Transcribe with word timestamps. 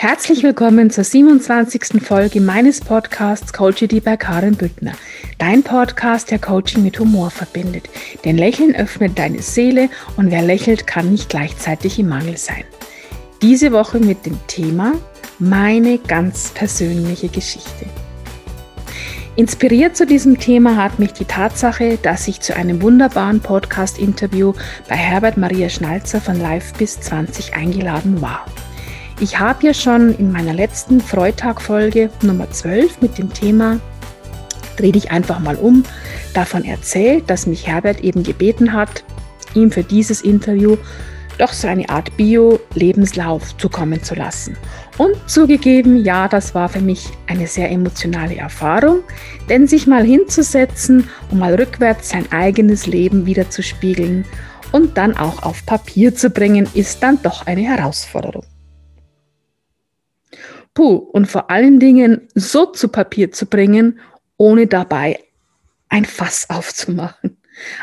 Herzlich 0.00 0.44
willkommen 0.44 0.90
zur 0.90 1.02
27. 1.02 2.00
Folge 2.00 2.40
meines 2.40 2.80
Podcasts 2.80 3.52
Coachity 3.52 3.98
bei 3.98 4.16
Karin 4.16 4.54
Büttner. 4.54 4.92
Dein 5.38 5.64
Podcast, 5.64 6.30
der 6.30 6.38
Coaching 6.38 6.84
mit 6.84 7.00
Humor 7.00 7.32
verbindet. 7.32 7.90
Denn 8.24 8.38
Lächeln 8.38 8.76
öffnet 8.76 9.18
deine 9.18 9.42
Seele 9.42 9.88
und 10.16 10.30
wer 10.30 10.42
lächelt, 10.42 10.86
kann 10.86 11.10
nicht 11.10 11.28
gleichzeitig 11.28 11.98
im 11.98 12.10
Mangel 12.10 12.36
sein. 12.36 12.62
Diese 13.42 13.72
Woche 13.72 13.98
mit 13.98 14.24
dem 14.24 14.38
Thema 14.46 14.92
meine 15.40 15.98
ganz 15.98 16.50
persönliche 16.50 17.28
Geschichte. 17.28 17.86
Inspiriert 19.34 19.96
zu 19.96 20.06
diesem 20.06 20.38
Thema 20.38 20.76
hat 20.76 21.00
mich 21.00 21.12
die 21.12 21.24
Tatsache, 21.24 21.98
dass 22.00 22.28
ich 22.28 22.40
zu 22.40 22.54
einem 22.54 22.82
wunderbaren 22.82 23.40
Podcast-Interview 23.40 24.52
bei 24.88 24.94
Herbert 24.94 25.36
Maria 25.36 25.68
Schnalzer 25.68 26.20
von 26.20 26.40
Live 26.40 26.74
bis 26.74 27.00
20 27.00 27.54
eingeladen 27.54 28.22
war. 28.22 28.46
Ich 29.20 29.40
habe 29.40 29.66
ja 29.66 29.74
schon 29.74 30.14
in 30.14 30.30
meiner 30.30 30.54
letzten 30.54 31.00
Freitag-Folge 31.00 32.10
Nummer 32.22 32.48
12 32.50 33.00
mit 33.00 33.18
dem 33.18 33.32
Thema 33.32 33.80
Dreh 34.76 34.92
dich 34.92 35.10
einfach 35.10 35.40
mal 35.40 35.56
um 35.56 35.82
davon 36.34 36.64
erzählt, 36.64 37.28
dass 37.28 37.48
mich 37.48 37.66
Herbert 37.66 38.00
eben 38.04 38.22
gebeten 38.22 38.72
hat, 38.72 39.02
ihm 39.54 39.72
für 39.72 39.82
dieses 39.82 40.22
Interview 40.22 40.76
doch 41.36 41.52
so 41.52 41.66
eine 41.66 41.88
Art 41.88 42.16
Bio-Lebenslauf 42.16 43.56
zukommen 43.56 44.04
zu 44.04 44.14
lassen. 44.14 44.56
Und 44.98 45.16
zugegeben, 45.28 46.04
ja, 46.04 46.28
das 46.28 46.54
war 46.54 46.68
für 46.68 46.80
mich 46.80 47.08
eine 47.26 47.48
sehr 47.48 47.72
emotionale 47.72 48.36
Erfahrung, 48.36 49.00
denn 49.48 49.66
sich 49.66 49.88
mal 49.88 50.04
hinzusetzen 50.04 51.08
und 51.30 51.38
mal 51.40 51.54
rückwärts 51.54 52.10
sein 52.10 52.30
eigenes 52.30 52.86
Leben 52.86 53.26
wieder 53.26 53.50
zu 53.50 53.64
spiegeln 53.64 54.24
und 54.70 54.96
dann 54.96 55.16
auch 55.16 55.42
auf 55.42 55.66
Papier 55.66 56.14
zu 56.14 56.30
bringen, 56.30 56.68
ist 56.74 57.02
dann 57.02 57.20
doch 57.22 57.46
eine 57.46 57.62
Herausforderung. 57.62 58.44
Puh, 60.78 60.94
und 60.94 61.26
vor 61.26 61.50
allen 61.50 61.80
Dingen 61.80 62.28
so 62.36 62.66
zu 62.66 62.86
Papier 62.86 63.32
zu 63.32 63.46
bringen, 63.46 63.98
ohne 64.36 64.68
dabei 64.68 65.18
ein 65.88 66.04
Fass 66.04 66.50
aufzumachen. 66.50 67.36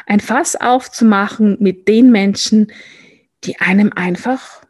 Ein 0.05 0.21
Fass 0.21 0.55
aufzumachen 0.55 1.57
mit 1.59 1.89
den 1.89 2.09
Menschen, 2.09 2.71
die 3.43 3.59
einem 3.59 3.91
einfach 3.91 4.61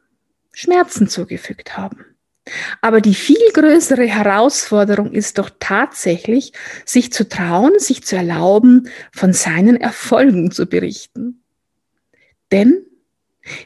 Schmerzen 0.53 1.08
zugefügt 1.08 1.78
haben. 1.78 2.03
Aber 2.81 3.00
die 3.00 3.14
viel 3.14 3.52
größere 3.53 4.08
Herausforderung 4.08 5.12
ist 5.12 5.38
doch 5.38 5.52
tatsächlich, 5.59 6.52
sich 6.84 7.14
zu 7.14 7.30
trauen, 7.30 7.78
sich 7.78 8.03
zu 8.06 8.16
erlauben, 8.16 8.90
von 9.12 9.34
seinen 9.34 9.80
Erfolgen 9.80 10.50
zu 10.50 10.66
berichten. 10.66 11.44
Denn 12.52 12.88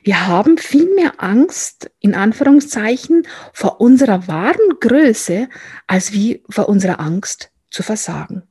wir 0.03 0.27
haben 0.27 0.57
viel 0.57 0.93
mehr 0.93 1.13
Angst, 1.17 1.89
in 1.99 2.15
Anführungszeichen, 2.15 3.27
vor 3.53 3.79
unserer 3.81 4.27
wahren 4.27 4.79
Größe, 4.79 5.47
als 5.87 6.13
wie 6.13 6.43
vor 6.49 6.69
unserer 6.69 6.99
Angst 6.99 7.51
zu 7.69 7.83
versagen. 7.83 8.43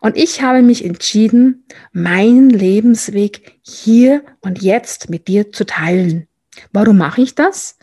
Und 0.00 0.16
ich 0.16 0.42
habe 0.42 0.62
mich 0.62 0.84
entschieden, 0.84 1.64
meinen 1.92 2.50
Lebensweg 2.50 3.58
hier 3.62 4.24
und 4.40 4.62
jetzt 4.62 5.10
mit 5.10 5.28
dir 5.28 5.52
zu 5.52 5.66
teilen. 5.66 6.28
Warum 6.72 6.98
mache 6.98 7.20
ich 7.20 7.34
das? 7.34 7.76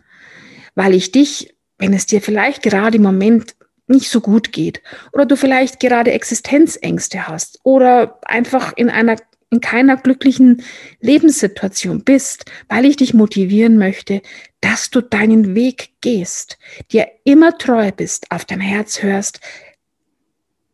Weil 0.76 0.94
ich 0.94 1.12
dich, 1.12 1.56
wenn 1.78 1.94
es 1.94 2.06
dir 2.06 2.22
vielleicht 2.22 2.64
gerade 2.64 2.98
im 2.98 3.04
Moment 3.04 3.56
nicht 3.88 4.10
so 4.10 4.22
gut 4.22 4.52
geht 4.52 4.82
oder 5.14 5.26
du 5.26 5.36
vielleicht 5.36 5.80
gerade 5.80 6.12
Existenzängste 6.12 7.28
hast 7.28 7.60
oder 7.64 8.20
einfach 8.26 8.74
in 8.76 8.90
einer 8.90 9.18
in 9.50 9.62
keiner 9.62 9.98
glücklichen 9.98 10.64
Lebenssituation 11.00 12.04
bist, 12.04 12.46
weil 12.68 12.86
ich 12.86 12.98
dich 12.98 13.14
motivieren 13.14 13.78
möchte, 13.78 14.22
dass 14.62 14.90
du 14.90 15.02
deinen 15.02 15.56
Weg 15.56 15.92
gehst, 16.02 16.58
dir 16.92 17.08
immer 17.24 17.58
treu 17.58 17.92
bist, 17.92 18.32
auf 18.32 18.46
dein 18.46 18.60
Herz 18.60 19.02
hörst, 19.02 19.40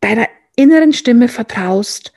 deiner 0.00 0.28
inneren 0.56 0.92
Stimme 0.92 1.28
vertraust, 1.28 2.12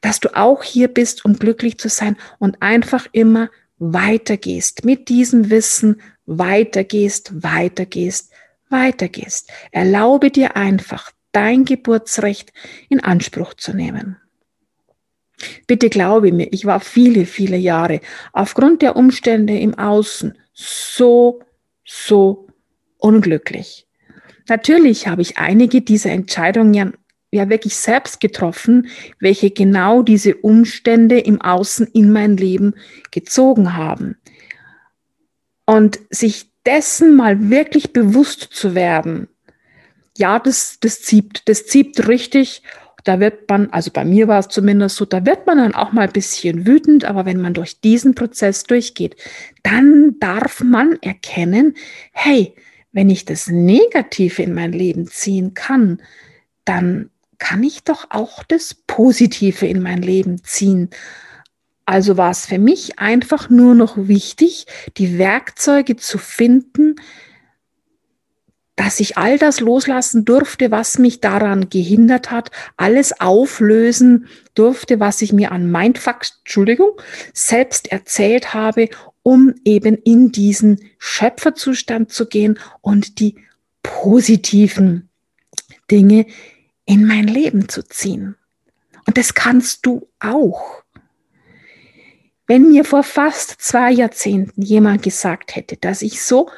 dass 0.00 0.20
du 0.20 0.36
auch 0.36 0.62
hier 0.62 0.88
bist, 0.88 1.24
um 1.24 1.38
glücklich 1.38 1.78
zu 1.78 1.88
sein 1.88 2.16
und 2.38 2.60
einfach 2.60 3.06
immer 3.12 3.50
weitergehst, 3.78 4.84
mit 4.84 5.08
diesem 5.08 5.50
Wissen 5.50 6.02
weitergehst, 6.26 7.42
weitergehst, 7.42 8.32
weitergehst. 8.68 9.50
Erlaube 9.70 10.30
dir 10.30 10.56
einfach, 10.56 11.10
dein 11.32 11.64
Geburtsrecht 11.64 12.52
in 12.88 13.00
Anspruch 13.00 13.54
zu 13.54 13.74
nehmen. 13.74 14.16
Bitte 15.66 15.90
glaube 15.90 16.32
mir, 16.32 16.52
ich 16.52 16.66
war 16.66 16.80
viele, 16.80 17.26
viele 17.26 17.56
Jahre 17.56 18.00
aufgrund 18.32 18.82
der 18.82 18.96
Umstände 18.96 19.58
im 19.58 19.74
Außen 19.78 20.36
so, 20.52 21.40
so 21.84 22.46
unglücklich. 22.98 23.86
Natürlich 24.48 25.06
habe 25.06 25.22
ich 25.22 25.38
einige 25.38 25.80
dieser 25.80 26.10
Entscheidungen 26.10 26.74
ja, 26.74 26.92
ja 27.30 27.48
wirklich 27.48 27.76
selbst 27.76 28.20
getroffen, 28.20 28.88
welche 29.18 29.50
genau 29.50 30.02
diese 30.02 30.36
Umstände 30.36 31.18
im 31.18 31.40
Außen 31.40 31.86
in 31.88 32.12
mein 32.12 32.36
Leben 32.36 32.74
gezogen 33.10 33.74
haben. 33.74 34.16
Und 35.66 35.98
sich 36.10 36.50
dessen 36.66 37.16
mal 37.16 37.50
wirklich 37.50 37.92
bewusst 37.92 38.48
zu 38.52 38.74
werden, 38.74 39.28
ja, 40.16 40.38
das, 40.38 40.78
das 40.80 41.02
zieht, 41.02 41.42
das 41.46 41.66
zieht 41.66 42.06
richtig 42.06 42.62
da 43.04 43.20
wird 43.20 43.48
man, 43.48 43.70
also 43.70 43.90
bei 43.90 44.04
mir 44.04 44.28
war 44.28 44.40
es 44.40 44.48
zumindest 44.48 44.96
so, 44.96 45.04
da 45.04 45.24
wird 45.24 45.46
man 45.46 45.58
dann 45.58 45.74
auch 45.74 45.92
mal 45.92 46.06
ein 46.06 46.12
bisschen 46.12 46.66
wütend, 46.66 47.04
aber 47.04 47.26
wenn 47.26 47.40
man 47.40 47.54
durch 47.54 47.80
diesen 47.80 48.14
Prozess 48.14 48.64
durchgeht, 48.64 49.16
dann 49.62 50.16
darf 50.18 50.62
man 50.62 50.98
erkennen, 51.02 51.74
hey, 52.12 52.54
wenn 52.92 53.10
ich 53.10 53.24
das 53.24 53.48
Negative 53.48 54.42
in 54.42 54.54
mein 54.54 54.72
Leben 54.72 55.06
ziehen 55.06 55.52
kann, 55.54 56.00
dann 56.64 57.10
kann 57.38 57.62
ich 57.62 57.84
doch 57.84 58.06
auch 58.10 58.42
das 58.44 58.74
Positive 58.74 59.66
in 59.66 59.82
mein 59.82 60.00
Leben 60.00 60.42
ziehen. 60.42 60.88
Also 61.84 62.16
war 62.16 62.30
es 62.30 62.46
für 62.46 62.58
mich 62.58 62.98
einfach 62.98 63.50
nur 63.50 63.74
noch 63.74 63.96
wichtig, 63.96 64.66
die 64.96 65.18
Werkzeuge 65.18 65.96
zu 65.96 66.16
finden, 66.16 66.96
dass 68.76 68.98
ich 68.98 69.16
all 69.16 69.38
das 69.38 69.60
loslassen 69.60 70.24
durfte, 70.24 70.70
was 70.70 70.98
mich 70.98 71.20
daran 71.20 71.70
gehindert 71.70 72.30
hat, 72.30 72.50
alles 72.76 73.20
auflösen 73.20 74.26
durfte, 74.54 74.98
was 74.98 75.22
ich 75.22 75.32
mir 75.32 75.52
an 75.52 75.70
Mindfuck, 75.70 76.22
Entschuldigung, 76.40 76.90
selbst 77.32 77.92
erzählt 77.92 78.52
habe, 78.52 78.88
um 79.22 79.54
eben 79.64 79.96
in 79.96 80.32
diesen 80.32 80.80
Schöpferzustand 80.98 82.10
zu 82.12 82.26
gehen 82.26 82.58
und 82.80 83.20
die 83.20 83.36
positiven 83.82 85.08
Dinge 85.90 86.26
in 86.84 87.06
mein 87.06 87.28
Leben 87.28 87.68
zu 87.68 87.82
ziehen. 87.82 88.36
Und 89.06 89.16
das 89.18 89.34
kannst 89.34 89.86
du 89.86 90.08
auch. 90.18 90.82
Wenn 92.46 92.70
mir 92.70 92.84
vor 92.84 93.02
fast 93.02 93.56
zwei 93.58 93.90
Jahrzehnten 93.90 94.60
jemand 94.62 95.02
gesagt 95.02 95.56
hätte, 95.56 95.76
dass 95.76 96.02
ich 96.02 96.22
so 96.22 96.50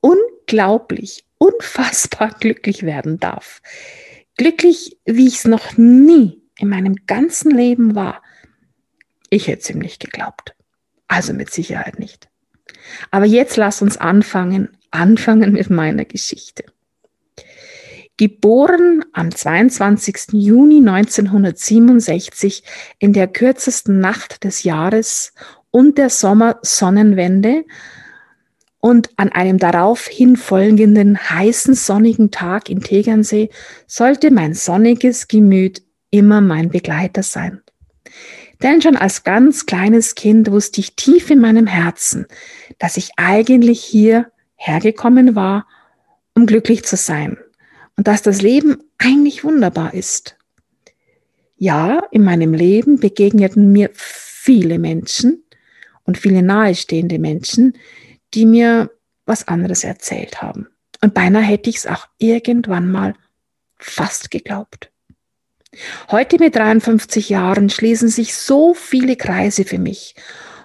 unglaublich 0.00 1.24
unfassbar 1.38 2.34
glücklich 2.38 2.82
werden 2.82 3.18
darf. 3.18 3.62
Glücklich, 4.36 4.98
wie 5.04 5.26
ich 5.26 5.36
es 5.36 5.44
noch 5.44 5.76
nie 5.76 6.42
in 6.58 6.68
meinem 6.68 6.96
ganzen 7.06 7.50
Leben 7.50 7.94
war. 7.94 8.22
Ich 9.30 9.46
hätte 9.46 9.62
es 9.62 9.70
ihm 9.70 9.78
nicht 9.78 10.00
geglaubt. 10.00 10.54
Also 11.06 11.32
mit 11.32 11.50
Sicherheit 11.50 11.98
nicht. 11.98 12.28
Aber 13.10 13.24
jetzt 13.24 13.56
lass 13.56 13.82
uns 13.82 13.96
anfangen, 13.96 14.76
anfangen 14.90 15.52
mit 15.52 15.70
meiner 15.70 16.04
Geschichte. 16.04 16.64
Geboren 18.16 19.04
am 19.12 19.32
22. 19.32 20.32
Juni 20.32 20.78
1967 20.78 22.64
in 22.98 23.12
der 23.12 23.28
kürzesten 23.28 24.00
Nacht 24.00 24.42
des 24.42 24.64
Jahres 24.64 25.32
und 25.70 25.98
der 25.98 26.10
Sommersonnenwende 26.10 27.64
und 28.80 29.10
an 29.16 29.30
einem 29.30 29.58
darauf 29.58 30.06
hinfolgenden 30.06 31.18
heißen 31.30 31.74
sonnigen 31.74 32.30
Tag 32.30 32.70
in 32.70 32.80
Tegernsee 32.80 33.50
sollte 33.86 34.30
mein 34.30 34.54
sonniges 34.54 35.28
Gemüt 35.28 35.82
immer 36.10 36.40
mein 36.40 36.68
Begleiter 36.70 37.22
sein. 37.22 37.60
Denn 38.62 38.82
schon 38.82 38.96
als 38.96 39.24
ganz 39.24 39.66
kleines 39.66 40.14
Kind 40.14 40.50
wusste 40.50 40.80
ich 40.80 40.96
tief 40.96 41.30
in 41.30 41.40
meinem 41.40 41.66
Herzen, 41.66 42.26
dass 42.78 42.96
ich 42.96 43.10
eigentlich 43.16 43.82
hier 43.82 44.30
hergekommen 44.56 45.34
war, 45.36 45.66
um 46.34 46.46
glücklich 46.46 46.84
zu 46.84 46.96
sein 46.96 47.36
und 47.96 48.08
dass 48.08 48.22
das 48.22 48.42
Leben 48.42 48.82
eigentlich 48.98 49.44
wunderbar 49.44 49.94
ist. 49.94 50.36
Ja, 51.56 52.02
in 52.12 52.22
meinem 52.22 52.54
Leben 52.54 53.00
begegneten 53.00 53.72
mir 53.72 53.90
viele 53.94 54.78
Menschen 54.78 55.44
und 56.04 56.18
viele 56.18 56.42
nahestehende 56.42 57.18
Menschen, 57.18 57.74
die 58.34 58.46
mir 58.46 58.90
was 59.26 59.48
anderes 59.48 59.84
erzählt 59.84 60.42
haben. 60.42 60.68
Und 61.02 61.14
beinahe 61.14 61.42
hätte 61.42 61.70
ich 61.70 61.76
es 61.76 61.86
auch 61.86 62.06
irgendwann 62.18 62.90
mal 62.90 63.14
fast 63.78 64.30
geglaubt. 64.30 64.90
Heute 66.10 66.38
mit 66.38 66.56
53 66.56 67.28
Jahren 67.28 67.70
schließen 67.70 68.08
sich 68.08 68.34
so 68.34 68.74
viele 68.74 69.16
Kreise 69.16 69.64
für 69.64 69.78
mich 69.78 70.14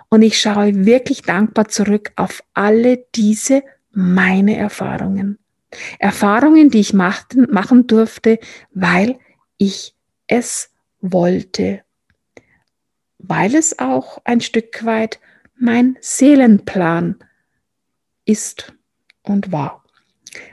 und 0.10 0.21
ich 0.21 0.39
schaue 0.39 0.86
wirklich 0.86 1.24
dankbar 1.24 1.68
zurück 1.68 2.13
auf 2.15 2.44
alle 2.54 3.06
diese 3.15 3.63
meine 3.92 4.56
Erfahrungen. 4.57 5.39
Erfahrungen, 6.00 6.69
die 6.69 6.80
ich 6.80 6.94
machten, 6.94 7.48
machen 7.51 7.88
durfte, 7.88 8.39
weil 8.71 9.18
ich 9.57 9.95
es 10.27 10.71
wollte. 11.01 11.81
Weil 13.18 13.56
es 13.56 13.80
auch 13.80 14.19
ein 14.24 14.42
Stück 14.42 14.86
weit 14.86 15.19
mein 15.56 15.98
Seelenplan 16.00 17.18
ist 18.25 18.73
und 19.21 19.51
war. 19.51 19.83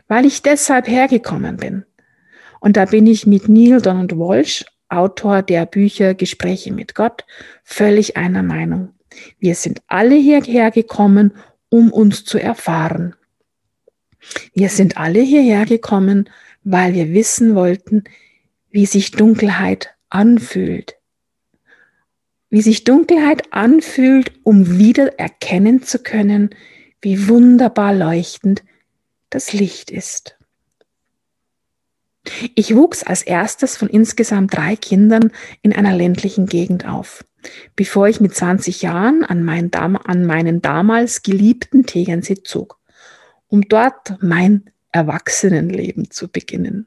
Weil 0.08 0.26
ich 0.26 0.42
deshalb 0.42 0.88
hergekommen 0.88 1.56
bin. 1.56 1.84
Und 2.60 2.76
da 2.76 2.84
bin 2.84 3.06
ich 3.06 3.26
mit 3.26 3.48
Neil 3.48 3.80
Donald 3.80 4.16
Walsh, 4.18 4.64
Autor 4.88 5.42
der 5.42 5.66
Bücher 5.66 6.14
Gespräche 6.14 6.72
mit 6.72 6.94
Gott, 6.94 7.24
völlig 7.64 8.16
einer 8.16 8.42
Meinung. 8.42 8.92
Wir 9.38 9.54
sind 9.54 9.82
alle 9.86 10.16
hierher 10.16 10.70
gekommen, 10.70 11.32
um 11.68 11.92
uns 11.92 12.24
zu 12.24 12.38
erfahren. 12.38 13.14
Wir 14.52 14.68
sind 14.68 14.96
alle 14.96 15.20
hierher 15.20 15.64
gekommen, 15.64 16.28
weil 16.62 16.94
wir 16.94 17.12
wissen 17.12 17.54
wollten, 17.54 18.04
wie 18.70 18.86
sich 18.86 19.12
Dunkelheit 19.12 19.94
anfühlt. 20.08 20.96
Wie 22.50 22.62
sich 22.62 22.84
Dunkelheit 22.84 23.52
anfühlt, 23.52 24.32
um 24.42 24.78
wieder 24.78 25.18
erkennen 25.18 25.82
zu 25.82 26.00
können, 26.00 26.50
wie 27.00 27.28
wunderbar 27.28 27.94
leuchtend 27.94 28.62
das 29.30 29.52
Licht 29.52 29.90
ist. 29.90 30.36
Ich 32.54 32.74
wuchs 32.74 33.02
als 33.02 33.22
erstes 33.22 33.76
von 33.76 33.88
insgesamt 33.88 34.54
drei 34.54 34.76
Kindern 34.76 35.32
in 35.62 35.72
einer 35.72 35.96
ländlichen 35.96 36.46
Gegend 36.46 36.86
auf, 36.86 37.24
bevor 37.76 38.08
ich 38.08 38.20
mit 38.20 38.34
20 38.34 38.82
Jahren 38.82 39.24
an, 39.24 39.42
mein, 39.42 39.72
an 39.72 40.26
meinen 40.26 40.60
damals 40.60 41.22
geliebten 41.22 41.86
Tegernsee 41.86 42.42
zog, 42.42 42.78
um 43.48 43.62
dort 43.62 44.22
mein 44.22 44.70
Erwachsenenleben 44.92 46.10
zu 46.10 46.28
beginnen. 46.28 46.86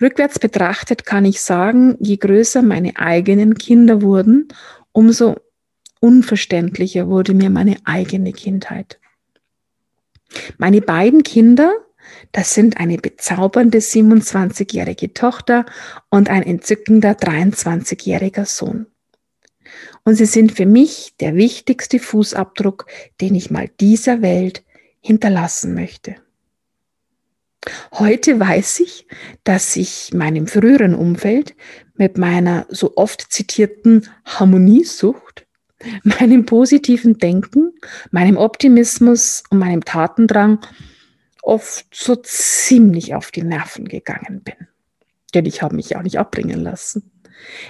Rückwärts 0.00 0.38
betrachtet 0.38 1.04
kann 1.04 1.24
ich 1.24 1.40
sagen, 1.40 1.96
je 2.00 2.16
größer 2.16 2.62
meine 2.62 2.96
eigenen 2.96 3.54
Kinder 3.54 4.02
wurden, 4.02 4.48
umso 4.92 5.36
unverständlicher 6.00 7.08
wurde 7.08 7.34
mir 7.34 7.50
meine 7.50 7.76
eigene 7.84 8.32
Kindheit. 8.32 8.97
Meine 10.56 10.80
beiden 10.80 11.22
Kinder, 11.22 11.72
das 12.32 12.54
sind 12.54 12.78
eine 12.78 12.98
bezaubernde 12.98 13.78
27-jährige 13.78 15.14
Tochter 15.14 15.66
und 16.10 16.30
ein 16.30 16.42
entzückender 16.42 17.12
23-jähriger 17.12 18.46
Sohn. 18.46 18.86
Und 20.04 20.14
sie 20.14 20.26
sind 20.26 20.52
für 20.52 20.66
mich 20.66 21.14
der 21.20 21.34
wichtigste 21.34 21.98
Fußabdruck, 21.98 22.86
den 23.20 23.34
ich 23.34 23.50
mal 23.50 23.68
dieser 23.80 24.22
Welt 24.22 24.64
hinterlassen 25.00 25.74
möchte. 25.74 26.16
Heute 27.92 28.40
weiß 28.40 28.80
ich, 28.80 29.06
dass 29.44 29.76
ich 29.76 30.12
meinem 30.14 30.46
früheren 30.46 30.94
Umfeld 30.94 31.54
mit 31.94 32.16
meiner 32.16 32.66
so 32.70 32.96
oft 32.96 33.30
zitierten 33.30 34.08
Harmoniesucht, 34.24 35.46
meinem 36.02 36.44
positiven 36.44 37.18
Denken, 37.18 37.72
meinem 38.10 38.36
Optimismus 38.36 39.42
und 39.50 39.58
meinem 39.58 39.84
Tatendrang 39.84 40.60
oft 41.42 41.86
so 41.94 42.16
ziemlich 42.16 43.14
auf 43.14 43.30
die 43.30 43.42
Nerven 43.42 43.86
gegangen 43.86 44.42
bin. 44.42 44.68
Denn 45.34 45.46
ich 45.46 45.62
habe 45.62 45.76
mich 45.76 45.96
auch 45.96 46.02
nicht 46.02 46.18
abbringen 46.18 46.60
lassen. 46.60 47.10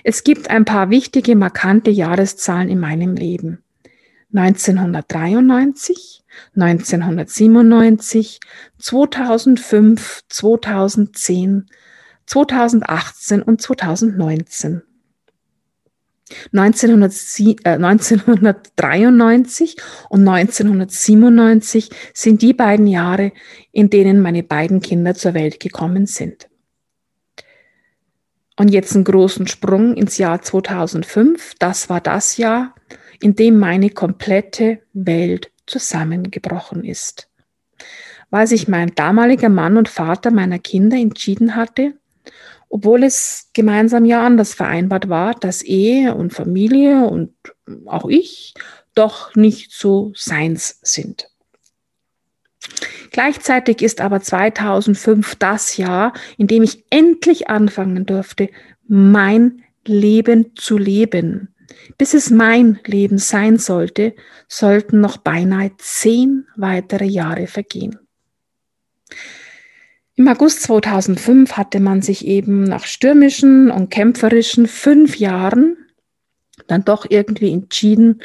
Es 0.02 0.24
gibt 0.24 0.50
ein 0.50 0.64
paar 0.64 0.90
wichtige, 0.90 1.36
markante 1.36 1.90
Jahreszahlen 1.90 2.68
in 2.68 2.80
meinem 2.80 3.14
Leben. 3.14 3.62
1993, 4.34 6.24
1997, 6.54 8.40
2005, 8.78 10.24
2010, 10.28 11.66
2018 12.26 13.42
und 13.42 13.62
2019. 13.62 14.82
1993 16.52 17.58
äh, 19.78 19.80
und 20.08 20.28
1997 20.28 21.90
sind 22.14 22.42
die 22.42 22.54
beiden 22.54 22.86
Jahre, 22.86 23.32
in 23.72 23.90
denen 23.90 24.20
meine 24.20 24.42
beiden 24.42 24.80
Kinder 24.80 25.14
zur 25.14 25.34
Welt 25.34 25.60
gekommen 25.60 26.06
sind. 26.06 26.48
Und 28.58 28.68
jetzt 28.68 28.94
einen 28.94 29.04
großen 29.04 29.46
Sprung 29.46 29.94
ins 29.94 30.18
Jahr 30.18 30.42
2005. 30.42 31.54
Das 31.60 31.88
war 31.88 32.00
das 32.00 32.36
Jahr, 32.38 32.74
in 33.20 33.36
dem 33.36 33.58
meine 33.58 33.90
komplette 33.90 34.80
Welt 34.92 35.52
zusammengebrochen 35.66 36.84
ist. 36.84 37.28
Weil 38.30 38.48
sich 38.48 38.66
mein 38.66 38.94
damaliger 38.96 39.48
Mann 39.48 39.76
und 39.76 39.88
Vater 39.88 40.32
meiner 40.32 40.58
Kinder 40.58 40.96
entschieden 40.96 41.54
hatte, 41.54 41.94
obwohl 42.68 43.02
es 43.02 43.50
gemeinsam 43.52 44.04
ja 44.04 44.24
anders 44.24 44.54
vereinbart 44.54 45.08
war, 45.08 45.34
dass 45.34 45.62
Ehe 45.62 46.14
und 46.14 46.32
Familie 46.32 47.06
und 47.06 47.34
auch 47.86 48.08
ich 48.08 48.54
doch 48.94 49.34
nicht 49.34 49.72
so 49.72 50.12
seins 50.14 50.80
sind. 50.82 51.30
Gleichzeitig 53.10 53.82
ist 53.82 54.00
aber 54.00 54.20
2005 54.20 55.36
das 55.36 55.76
Jahr, 55.76 56.12
in 56.36 56.46
dem 56.46 56.62
ich 56.62 56.84
endlich 56.90 57.48
anfangen 57.48 58.04
durfte, 58.06 58.50
mein 58.86 59.62
Leben 59.86 60.54
zu 60.56 60.76
leben. 60.76 61.54
Bis 61.96 62.14
es 62.14 62.30
mein 62.30 62.80
Leben 62.84 63.18
sein 63.18 63.56
sollte, 63.58 64.14
sollten 64.46 65.00
noch 65.00 65.18
beinahe 65.18 65.72
zehn 65.78 66.46
weitere 66.56 67.04
Jahre 67.04 67.46
vergehen. 67.46 67.98
Im 70.18 70.26
August 70.26 70.62
2005 70.62 71.52
hatte 71.52 71.78
man 71.78 72.02
sich 72.02 72.26
eben 72.26 72.64
nach 72.64 72.86
stürmischen 72.86 73.70
und 73.70 73.88
kämpferischen 73.88 74.66
fünf 74.66 75.16
Jahren 75.16 75.76
dann 76.66 76.84
doch 76.84 77.06
irgendwie 77.08 77.52
entschieden. 77.52 78.20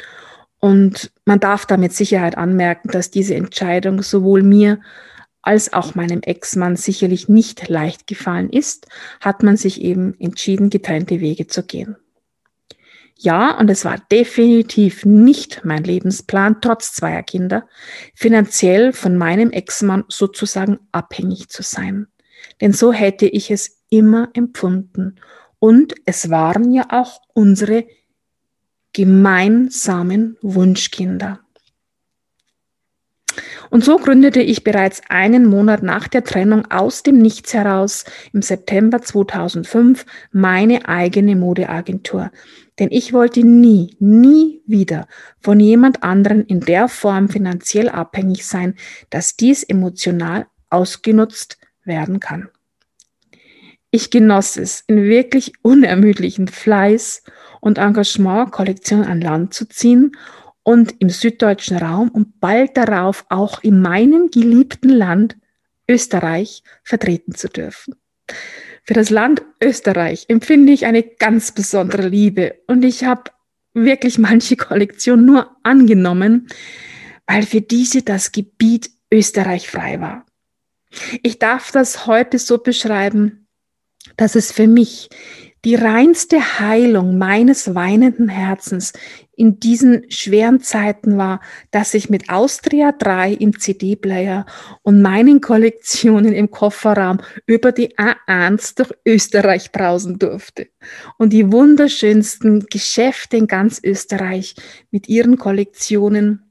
Und 0.58 1.12
man 1.24 1.38
darf 1.38 1.66
da 1.66 1.76
mit 1.76 1.92
Sicherheit 1.92 2.36
anmerken, 2.36 2.88
dass 2.90 3.12
diese 3.12 3.36
Entscheidung 3.36 4.02
sowohl 4.02 4.42
mir 4.42 4.80
als 5.40 5.72
auch 5.72 5.94
meinem 5.94 6.20
Ex-Mann 6.22 6.74
sicherlich 6.74 7.28
nicht 7.28 7.68
leicht 7.68 8.08
gefallen 8.08 8.50
ist, 8.50 8.88
hat 9.20 9.44
man 9.44 9.56
sich 9.56 9.80
eben 9.80 10.18
entschieden, 10.18 10.70
getrennte 10.70 11.20
Wege 11.20 11.46
zu 11.46 11.62
gehen. 11.62 11.94
Ja, 13.16 13.56
und 13.58 13.70
es 13.70 13.84
war 13.84 13.98
definitiv 14.10 15.04
nicht 15.04 15.62
mein 15.64 15.84
Lebensplan, 15.84 16.60
trotz 16.60 16.92
zweier 16.92 17.22
Kinder, 17.22 17.66
finanziell 18.14 18.92
von 18.92 19.16
meinem 19.16 19.50
Ex-Mann 19.50 20.04
sozusagen 20.08 20.80
abhängig 20.92 21.48
zu 21.48 21.62
sein. 21.62 22.08
Denn 22.60 22.72
so 22.72 22.92
hätte 22.92 23.26
ich 23.26 23.50
es 23.50 23.82
immer 23.88 24.30
empfunden. 24.34 25.16
Und 25.58 25.94
es 26.04 26.28
waren 26.28 26.72
ja 26.72 26.86
auch 26.90 27.20
unsere 27.32 27.86
gemeinsamen 28.92 30.36
Wunschkinder. 30.42 31.40
Und 33.70 33.84
so 33.84 33.96
gründete 33.96 34.40
ich 34.40 34.62
bereits 34.62 35.02
einen 35.08 35.46
Monat 35.46 35.82
nach 35.82 36.06
der 36.06 36.22
Trennung 36.22 36.70
aus 36.70 37.02
dem 37.02 37.18
Nichts 37.18 37.54
heraus 37.54 38.04
im 38.32 38.42
September 38.42 39.02
2005 39.02 40.06
meine 40.30 40.88
eigene 40.88 41.34
Modeagentur. 41.34 42.30
Denn 42.78 42.88
ich 42.90 43.12
wollte 43.12 43.44
nie, 43.44 43.96
nie 44.00 44.62
wieder 44.66 45.06
von 45.40 45.60
jemand 45.60 46.02
anderen 46.02 46.44
in 46.46 46.60
der 46.60 46.88
Form 46.88 47.28
finanziell 47.28 47.88
abhängig 47.88 48.46
sein, 48.46 48.74
dass 49.10 49.36
dies 49.36 49.62
emotional 49.62 50.46
ausgenutzt 50.70 51.58
werden 51.84 52.18
kann. 52.18 52.48
Ich 53.90 54.10
genoss 54.10 54.56
es, 54.56 54.82
in 54.88 55.04
wirklich 55.04 55.52
unermüdlichen 55.62 56.48
Fleiß 56.48 57.22
und 57.60 57.78
Engagement 57.78 58.50
Kollektionen 58.50 59.06
an 59.06 59.20
Land 59.20 59.54
zu 59.54 59.68
ziehen 59.68 60.16
und 60.64 60.96
im 60.98 61.10
süddeutschen 61.10 61.76
Raum 61.76 62.08
und 62.08 62.40
bald 62.40 62.76
darauf 62.76 63.24
auch 63.28 63.62
in 63.62 63.80
meinem 63.80 64.30
geliebten 64.30 64.88
Land 64.88 65.36
Österreich 65.88 66.64
vertreten 66.82 67.36
zu 67.36 67.48
dürfen. 67.48 67.94
Für 68.84 68.94
das 68.94 69.08
Land 69.08 69.42
Österreich 69.62 70.26
empfinde 70.28 70.72
ich 70.72 70.84
eine 70.84 71.02
ganz 71.02 71.52
besondere 71.52 72.06
Liebe 72.06 72.56
und 72.66 72.84
ich 72.84 73.04
habe 73.04 73.30
wirklich 73.72 74.18
manche 74.18 74.56
Kollektion 74.56 75.24
nur 75.24 75.56
angenommen, 75.62 76.48
weil 77.26 77.44
für 77.44 77.62
diese 77.62 78.02
das 78.02 78.30
Gebiet 78.30 78.90
Österreich 79.10 79.68
frei 79.68 80.00
war. 80.00 80.26
Ich 81.22 81.38
darf 81.38 81.72
das 81.72 82.06
heute 82.06 82.38
so 82.38 82.58
beschreiben, 82.58 83.48
dass 84.16 84.36
es 84.36 84.52
für 84.52 84.68
mich 84.68 85.08
die 85.64 85.74
reinste 85.76 86.60
Heilung 86.60 87.16
meines 87.16 87.74
weinenden 87.74 88.28
Herzens 88.28 88.92
in 89.36 89.60
diesen 89.60 90.10
schweren 90.10 90.60
Zeiten 90.60 91.16
war, 91.16 91.40
dass 91.70 91.94
ich 91.94 92.10
mit 92.10 92.30
Austria 92.30 92.92
3 92.92 93.32
im 93.32 93.58
CD-Player 93.58 94.46
und 94.82 95.02
meinen 95.02 95.40
Kollektionen 95.40 96.32
im 96.32 96.50
Kofferraum 96.50 97.18
über 97.46 97.72
die 97.72 97.96
A1 97.96 98.76
durch 98.76 98.92
Österreich 99.04 99.72
brausen 99.72 100.18
durfte 100.18 100.68
und 101.18 101.32
die 101.32 101.52
wunderschönsten 101.52 102.66
Geschäfte 102.66 103.36
in 103.36 103.46
ganz 103.46 103.80
Österreich 103.82 104.54
mit 104.90 105.08
ihren 105.08 105.38
Kollektionen, 105.38 106.50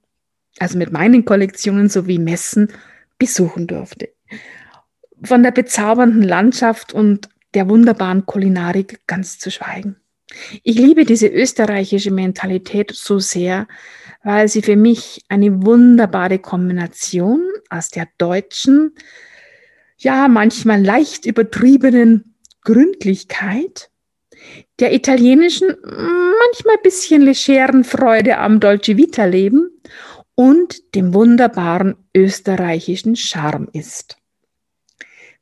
also 0.59 0.77
mit 0.77 0.91
meinen 0.91 1.25
Kollektionen 1.25 1.89
sowie 1.89 2.19
Messen 2.19 2.69
besuchen 3.17 3.67
durfte. 3.67 4.09
Von 5.23 5.43
der 5.43 5.51
bezaubernden 5.51 6.23
Landschaft 6.23 6.93
und 6.93 7.29
der 7.53 7.69
wunderbaren 7.69 8.25
Kulinarik 8.25 9.01
ganz 9.07 9.39
zu 9.39 9.51
schweigen. 9.51 9.95
Ich 10.63 10.77
liebe 10.77 11.05
diese 11.05 11.27
österreichische 11.27 12.11
Mentalität 12.11 12.91
so 12.93 13.19
sehr, 13.19 13.67
weil 14.23 14.47
sie 14.47 14.61
für 14.61 14.75
mich 14.75 15.23
eine 15.29 15.65
wunderbare 15.65 16.39
Kombination 16.39 17.47
aus 17.69 17.89
der 17.89 18.07
deutschen, 18.17 18.95
ja 19.97 20.27
manchmal 20.27 20.81
leicht 20.81 21.25
übertriebenen 21.25 22.35
Gründlichkeit, 22.61 23.89
der 24.79 24.93
italienischen, 24.93 25.75
manchmal 25.81 26.77
bisschen 26.81 27.21
legeren 27.21 27.83
Freude 27.83 28.37
am 28.37 28.59
Dolce 28.59 28.97
Vita 28.97 29.25
Leben 29.25 29.69
und 30.35 30.95
dem 30.95 31.13
wunderbaren 31.13 31.95
österreichischen 32.15 33.15
Charme 33.15 33.69
ist. 33.73 34.17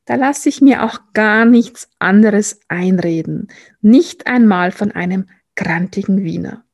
Da 0.04 0.16
lasse 0.16 0.48
ich 0.48 0.60
mir 0.60 0.82
auch 0.82 0.98
gar 1.12 1.44
nichts 1.44 1.88
anderes 1.98 2.60
einreden, 2.68 3.48
nicht 3.80 4.26
einmal 4.26 4.72
von 4.72 4.92
einem 4.92 5.28
grantigen 5.54 6.24
Wiener. 6.24 6.64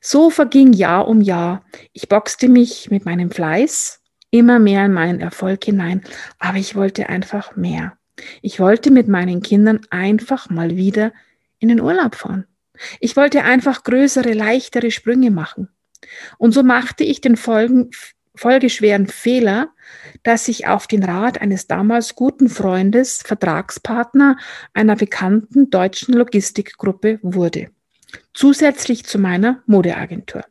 So 0.00 0.30
verging 0.30 0.72
Jahr 0.72 1.08
um 1.08 1.20
Jahr. 1.20 1.64
Ich 1.92 2.08
boxte 2.08 2.48
mich 2.48 2.90
mit 2.90 3.04
meinem 3.04 3.30
Fleiß 3.30 4.02
immer 4.30 4.58
mehr 4.58 4.84
in 4.84 4.92
meinen 4.92 5.20
Erfolg 5.20 5.64
hinein, 5.64 6.02
aber 6.38 6.58
ich 6.58 6.74
wollte 6.74 7.08
einfach 7.08 7.56
mehr. 7.56 7.96
Ich 8.42 8.60
wollte 8.60 8.90
mit 8.90 9.08
meinen 9.08 9.42
Kindern 9.42 9.80
einfach 9.90 10.50
mal 10.50 10.76
wieder 10.76 11.12
in 11.58 11.68
den 11.68 11.80
Urlaub 11.80 12.14
fahren. 12.14 12.46
Ich 13.00 13.16
wollte 13.16 13.44
einfach 13.44 13.84
größere, 13.84 14.32
leichtere 14.32 14.90
Sprünge 14.90 15.30
machen. 15.30 15.68
Und 16.36 16.52
so 16.52 16.62
machte 16.62 17.04
ich 17.04 17.20
den 17.20 17.36
Folgen, 17.36 17.90
folgeschweren 18.38 19.06
Fehler, 19.06 19.70
dass 20.22 20.48
ich 20.48 20.66
auf 20.66 20.86
den 20.86 21.02
Rat 21.02 21.40
eines 21.40 21.66
damals 21.66 22.14
guten 22.14 22.48
Freundes 22.48 23.22
Vertragspartner 23.24 24.36
einer 24.74 24.96
bekannten 24.96 25.70
deutschen 25.70 26.14
Logistikgruppe 26.14 27.18
wurde. 27.22 27.70
Zusätzlich 28.32 29.04
zu 29.04 29.18
meiner 29.18 29.62
Modeagentur. 29.66 30.42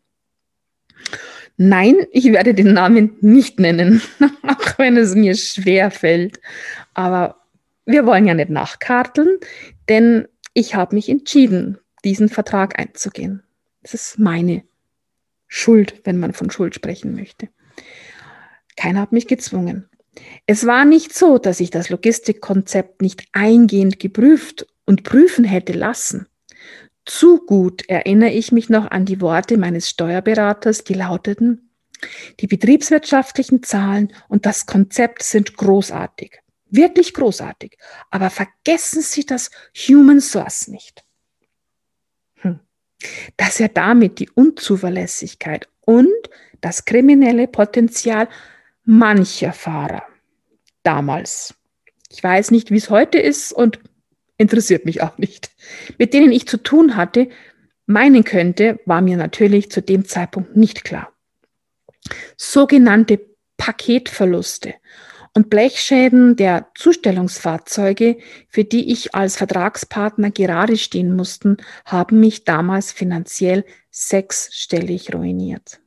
Nein, 1.58 2.06
ich 2.12 2.32
werde 2.32 2.54
den 2.54 2.74
Namen 2.74 3.18
nicht 3.22 3.60
nennen, 3.60 4.02
auch 4.44 4.78
wenn 4.78 4.96
es 4.96 5.16
mir 5.16 5.36
schwer 5.36 5.90
fällt. 5.90 6.40
Aber 6.94 7.42
wir 7.86 8.06
wollen 8.06 8.28
ja 8.28 8.36
nicht 8.36 8.50
nachkarteln, 8.50 9.38
denn 9.90 10.28
ich 10.54 10.76
habe 10.76 10.96
mich 10.96 11.10
entschieden, 11.10 11.80
diesen 12.04 12.30
Vertrag 12.30 12.80
einzugehen. 12.80 13.44
Das 13.82 13.94
ist 13.94 14.20
meine 14.20 14.64
Schuld, 15.48 16.02
wenn 16.04 16.20
man 16.20 16.34
von 16.34 16.52
Schuld 16.52 16.76
sprechen 16.76 17.16
möchte. 17.16 17.50
Keiner 18.78 19.02
hat 19.02 19.12
mich 19.12 19.28
gezwungen. 19.28 19.90
Es 20.46 20.66
war 20.66 20.86
nicht 20.86 21.14
so, 21.14 21.38
dass 21.38 21.60
ich 21.60 21.72
das 21.72 21.90
Logistikkonzept 21.90 23.02
nicht 23.02 23.28
eingehend 23.34 24.00
geprüft 24.00 24.66
und 24.86 25.04
prüfen 25.04 25.44
hätte 25.44 25.74
lassen. 25.74 26.28
Zu 27.06 27.46
gut 27.46 27.88
erinnere 27.90 28.32
ich 28.32 28.52
mich 28.52 28.70
noch 28.70 28.90
an 28.92 29.06
die 29.06 29.22
Worte 29.22 29.58
meines 29.58 29.90
Steuerberaters, 29.90 30.84
die 30.84 30.94
lauteten, 30.94 31.72
die 32.40 32.48
betriebswirtschaftlichen 32.48 33.64
Zahlen 33.64 34.14
und 34.28 34.46
das 34.46 34.66
Konzept 34.66 35.24
sind 35.24 35.56
großartig, 35.58 36.40
wirklich 36.70 37.14
großartig, 37.14 37.78
aber 38.12 38.30
vergessen 38.30 39.02
Sie 39.02 39.26
das 39.26 39.52
Human 39.88 40.22
Source 40.22 40.68
nicht. 40.68 41.04
Hm. 42.36 42.60
Dass 43.38 43.60
er 43.60 43.70
damit 43.70 44.20
die 44.20 44.30
Unzuverlässigkeit 44.30 45.68
und 45.82 46.08
das 46.62 46.86
kriminelle 46.86 47.48
Potenzial 47.48 48.28
mancher 48.88 49.52
Fahrer 49.52 50.04
damals, 50.82 51.54
ich 52.10 52.24
weiß 52.24 52.52
nicht, 52.52 52.72
wie 52.72 52.78
es 52.78 52.90
heute 52.90 53.20
ist 53.20 53.52
und 53.52 53.80
interessiert 54.38 54.86
mich 54.86 55.04
auch 55.04 55.18
nicht, 55.18 55.52
mit 55.98 56.14
denen 56.14 56.32
ich 56.32 56.48
zu 56.48 56.58
tun 56.58 56.96
hatte, 56.96 57.28
meinen 57.86 58.24
könnte, 58.24 58.80
war 58.86 59.02
mir 59.02 59.18
natürlich 59.18 59.70
zu 59.70 59.82
dem 59.82 60.06
Zeitpunkt 60.06 60.56
nicht 60.56 60.86
klar. 60.86 61.12
Sogenannte 62.38 63.20
Paketverluste 63.58 64.76
und 65.34 65.50
Blechschäden 65.50 66.38
der 66.38 66.68
Zustellungsfahrzeuge, 66.76 68.18
für 68.48 68.64
die 68.64 68.92
ich 68.92 69.14
als 69.14 69.36
Vertragspartner 69.36 70.32
gerade 70.32 70.78
stehen 70.78 71.14
mussten, 71.14 71.58
haben 71.84 72.22
mich 72.22 72.46
damals 72.46 72.94
finanziell 72.94 73.66
sechsstellig 73.92 75.14
ruiniert. 75.14 75.82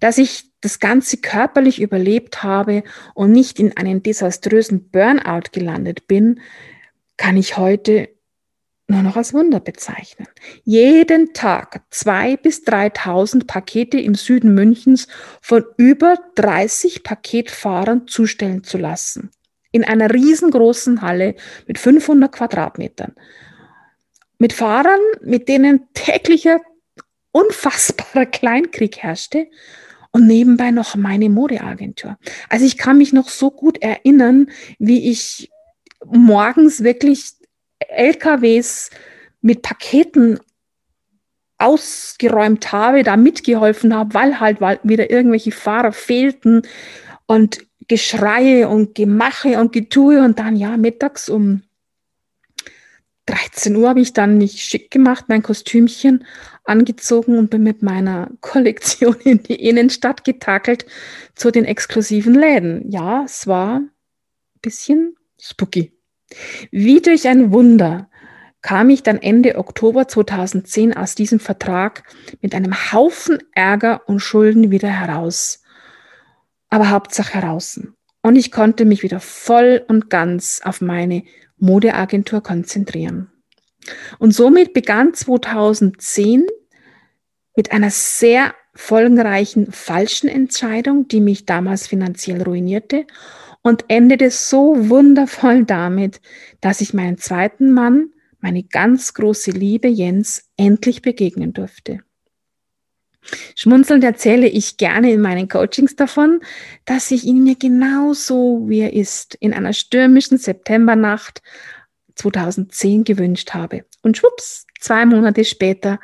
Dass 0.00 0.16
ich 0.16 0.55
das 0.66 0.80
Ganze 0.80 1.18
körperlich 1.18 1.80
überlebt 1.80 2.42
habe 2.42 2.82
und 3.14 3.30
nicht 3.30 3.60
in 3.60 3.76
einen 3.76 4.02
desaströsen 4.02 4.90
Burnout 4.90 5.50
gelandet 5.52 6.08
bin, 6.08 6.40
kann 7.16 7.36
ich 7.36 7.56
heute 7.56 8.08
nur 8.88 9.02
noch 9.02 9.16
als 9.16 9.32
Wunder 9.32 9.60
bezeichnen. 9.60 10.26
Jeden 10.64 11.32
Tag 11.34 11.82
zwei 11.90 12.36
bis 12.36 12.64
3.000 12.64 13.46
Pakete 13.46 14.00
im 14.00 14.16
Süden 14.16 14.54
Münchens 14.54 15.06
von 15.40 15.64
über 15.76 16.16
30 16.34 17.04
Paketfahrern 17.04 18.08
zustellen 18.08 18.64
zu 18.64 18.76
lassen. 18.76 19.30
In 19.70 19.84
einer 19.84 20.12
riesengroßen 20.12 21.00
Halle 21.00 21.36
mit 21.68 21.78
500 21.78 22.32
Quadratmetern. 22.32 23.14
Mit 24.38 24.52
Fahrern, 24.52 25.00
mit 25.22 25.48
denen 25.48 25.86
täglicher 25.94 26.60
unfassbarer 27.30 28.26
Kleinkrieg 28.26 28.98
herrschte 28.98 29.46
und 30.16 30.26
nebenbei 30.26 30.70
noch 30.70 30.96
meine 30.96 31.28
Modeagentur. 31.28 32.16
Also 32.48 32.64
ich 32.64 32.78
kann 32.78 32.96
mich 32.96 33.12
noch 33.12 33.28
so 33.28 33.50
gut 33.50 33.82
erinnern, 33.82 34.48
wie 34.78 35.10
ich 35.10 35.50
morgens 36.06 36.82
wirklich 36.82 37.32
LKWs 37.90 38.88
mit 39.42 39.60
Paketen 39.60 40.40
ausgeräumt 41.58 42.72
habe, 42.72 43.02
da 43.02 43.18
mitgeholfen 43.18 43.94
habe, 43.94 44.14
weil 44.14 44.40
halt 44.40 44.58
wieder 44.84 45.10
irgendwelche 45.10 45.52
Fahrer 45.52 45.92
fehlten 45.92 46.62
und 47.26 47.66
Geschreie 47.86 48.70
und 48.70 48.94
Gemache 48.94 49.60
und 49.60 49.74
Getue 49.74 50.24
und 50.24 50.38
dann 50.38 50.56
ja 50.56 50.78
mittags 50.78 51.28
um 51.28 51.62
13 53.26 53.74
Uhr 53.76 53.88
habe 53.88 54.00
ich 54.00 54.12
dann 54.12 54.38
mich 54.38 54.62
schick 54.62 54.90
gemacht, 54.90 55.26
mein 55.28 55.42
Kostümchen 55.42 56.24
angezogen 56.64 57.38
und 57.38 57.50
bin 57.50 57.62
mit 57.62 57.82
meiner 57.82 58.30
Kollektion 58.40 59.16
in 59.24 59.42
die 59.42 59.68
Innenstadt 59.68 60.24
getakelt 60.24 60.86
zu 61.34 61.50
den 61.50 61.64
exklusiven 61.64 62.34
Läden. 62.34 62.90
Ja, 62.90 63.24
es 63.24 63.46
war 63.46 63.76
ein 63.76 63.90
bisschen 64.62 65.16
spooky. 65.40 65.92
Wie 66.70 67.00
durch 67.00 67.28
ein 67.28 67.52
Wunder 67.52 68.08
kam 68.62 68.90
ich 68.90 69.02
dann 69.02 69.22
Ende 69.22 69.58
Oktober 69.58 70.08
2010 70.08 70.96
aus 70.96 71.14
diesem 71.14 71.38
Vertrag 71.38 72.02
mit 72.40 72.54
einem 72.54 72.74
Haufen 72.92 73.38
Ärger 73.52 74.08
und 74.08 74.20
Schulden 74.20 74.70
wieder 74.70 74.88
heraus. 74.88 75.62
Aber 76.68 76.90
Hauptsache 76.90 77.34
heraus. 77.34 77.80
Und 78.22 78.34
ich 78.34 78.50
konnte 78.50 78.84
mich 78.84 79.04
wieder 79.04 79.20
voll 79.20 79.84
und 79.86 80.10
ganz 80.10 80.60
auf 80.64 80.80
meine 80.80 81.22
Modeagentur 81.58 82.42
konzentrieren. 82.42 83.30
Und 84.18 84.32
somit 84.32 84.72
begann 84.72 85.14
2010 85.14 86.46
mit 87.56 87.72
einer 87.72 87.90
sehr 87.90 88.54
folgenreichen 88.74 89.72
falschen 89.72 90.28
Entscheidung, 90.28 91.08
die 91.08 91.20
mich 91.20 91.46
damals 91.46 91.86
finanziell 91.86 92.42
ruinierte 92.42 93.06
und 93.62 93.86
endete 93.88 94.30
so 94.30 94.88
wundervoll 94.90 95.64
damit, 95.64 96.20
dass 96.60 96.80
ich 96.80 96.94
meinen 96.94 97.18
zweiten 97.18 97.72
Mann, 97.72 98.10
meine 98.38 98.62
ganz 98.62 99.14
große 99.14 99.50
Liebe 99.50 99.88
Jens, 99.88 100.50
endlich 100.56 101.02
begegnen 101.02 101.52
durfte. 101.52 102.00
Schmunzelnd 103.54 104.04
erzähle 104.04 104.46
ich 104.46 104.76
gerne 104.76 105.12
in 105.12 105.20
meinen 105.20 105.48
Coachings 105.48 105.96
davon, 105.96 106.40
dass 106.84 107.10
ich 107.10 107.24
ihn 107.24 107.42
mir 107.42 107.56
genauso 107.56 108.64
wie 108.68 108.80
er 108.80 108.92
ist 108.92 109.34
in 109.36 109.52
einer 109.52 109.72
stürmischen 109.72 110.38
Septembernacht 110.38 111.42
2010 112.14 113.04
gewünscht 113.04 113.54
habe. 113.54 113.84
Und 114.02 114.16
schwupps, 114.16 114.66
zwei 114.80 115.04
Monate 115.06 115.44
später 115.44 115.98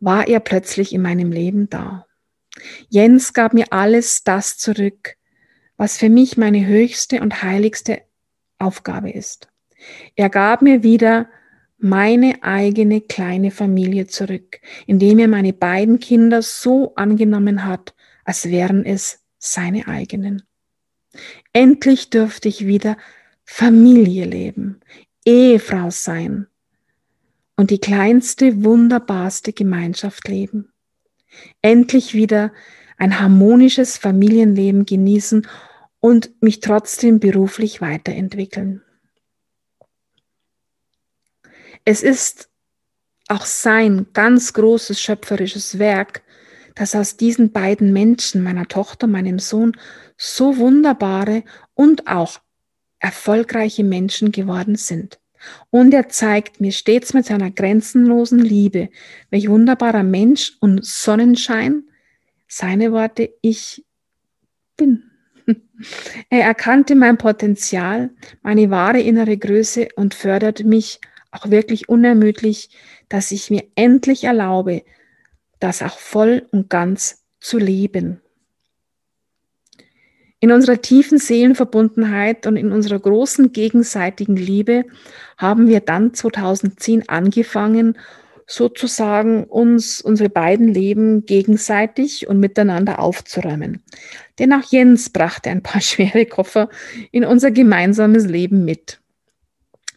war 0.00 0.28
er 0.28 0.40
plötzlich 0.40 0.92
in 0.92 1.02
meinem 1.02 1.32
Leben 1.32 1.68
da. 1.68 2.06
Jens 2.88 3.32
gab 3.32 3.54
mir 3.54 3.66
alles 3.70 4.24
das 4.24 4.58
zurück, 4.58 5.16
was 5.76 5.96
für 5.96 6.10
mich 6.10 6.36
meine 6.36 6.66
höchste 6.66 7.20
und 7.20 7.42
heiligste 7.42 8.02
Aufgabe 8.58 9.10
ist. 9.10 9.48
Er 10.14 10.28
gab 10.28 10.62
mir 10.62 10.82
wieder 10.82 11.28
meine 11.80 12.42
eigene 12.42 13.00
kleine 13.00 13.50
Familie 13.50 14.06
zurück, 14.06 14.60
indem 14.86 15.18
er 15.18 15.28
meine 15.28 15.52
beiden 15.52 15.98
Kinder 15.98 16.42
so 16.42 16.94
angenommen 16.94 17.64
hat, 17.64 17.94
als 18.24 18.50
wären 18.50 18.84
es 18.84 19.24
seine 19.38 19.88
eigenen. 19.88 20.42
Endlich 21.52 22.10
dürfte 22.10 22.48
ich 22.48 22.66
wieder 22.66 22.96
Familie 23.44 24.26
leben, 24.26 24.80
Ehefrau 25.24 25.90
sein 25.90 26.46
und 27.56 27.70
die 27.70 27.80
kleinste, 27.80 28.64
wunderbarste 28.64 29.52
Gemeinschaft 29.52 30.28
leben. 30.28 30.72
Endlich 31.62 32.14
wieder 32.14 32.52
ein 32.96 33.18
harmonisches 33.18 33.96
Familienleben 33.96 34.84
genießen 34.84 35.46
und 36.00 36.30
mich 36.42 36.60
trotzdem 36.60 37.18
beruflich 37.18 37.80
weiterentwickeln. 37.80 38.82
Es 41.84 42.02
ist 42.02 42.48
auch 43.28 43.44
sein 43.44 44.06
ganz 44.12 44.52
großes 44.52 45.00
schöpferisches 45.00 45.78
Werk, 45.78 46.22
dass 46.74 46.94
aus 46.94 47.16
diesen 47.16 47.52
beiden 47.52 47.92
Menschen, 47.92 48.42
meiner 48.42 48.66
Tochter, 48.66 49.06
meinem 49.06 49.38
Sohn, 49.38 49.76
so 50.16 50.56
wunderbare 50.56 51.44
und 51.74 52.06
auch 52.06 52.40
erfolgreiche 52.98 53.84
Menschen 53.84 54.32
geworden 54.32 54.76
sind. 54.76 55.18
Und 55.70 55.94
er 55.94 56.08
zeigt 56.08 56.60
mir 56.60 56.72
stets 56.72 57.14
mit 57.14 57.26
seiner 57.26 57.50
grenzenlosen 57.50 58.40
Liebe, 58.40 58.90
welch 59.30 59.48
wunderbarer 59.48 60.02
Mensch 60.02 60.56
und 60.60 60.84
Sonnenschein, 60.84 61.84
seine 62.46 62.92
Worte, 62.92 63.30
ich 63.40 63.84
bin. 64.76 65.04
Er 66.28 66.44
erkannte 66.44 66.94
mein 66.94 67.16
Potenzial, 67.16 68.10
meine 68.42 68.70
wahre 68.70 69.00
innere 69.00 69.38
Größe 69.38 69.88
und 69.96 70.12
fördert 70.14 70.62
mich 70.62 71.00
auch 71.30 71.50
wirklich 71.50 71.88
unermüdlich, 71.88 72.70
dass 73.08 73.30
ich 73.30 73.50
mir 73.50 73.64
endlich 73.74 74.24
erlaube, 74.24 74.82
das 75.58 75.82
auch 75.82 75.98
voll 75.98 76.46
und 76.50 76.70
ganz 76.70 77.24
zu 77.38 77.58
leben. 77.58 78.20
In 80.42 80.52
unserer 80.52 80.80
tiefen 80.80 81.18
Seelenverbundenheit 81.18 82.46
und 82.46 82.56
in 82.56 82.72
unserer 82.72 82.98
großen 82.98 83.52
gegenseitigen 83.52 84.36
Liebe 84.36 84.86
haben 85.36 85.68
wir 85.68 85.80
dann 85.80 86.14
2010 86.14 87.10
angefangen, 87.10 87.98
sozusagen 88.46 89.44
uns 89.44 90.00
unsere 90.00 90.30
beiden 90.30 90.66
Leben 90.66 91.24
gegenseitig 91.26 92.26
und 92.26 92.40
miteinander 92.40 92.98
aufzuräumen. 92.98 93.82
Denn 94.38 94.52
auch 94.54 94.64
Jens 94.70 95.10
brachte 95.10 95.50
ein 95.50 95.62
paar 95.62 95.80
schwere 95.82 96.24
Koffer 96.24 96.70
in 97.12 97.24
unser 97.24 97.50
gemeinsames 97.50 98.26
Leben 98.26 98.64
mit. 98.64 98.98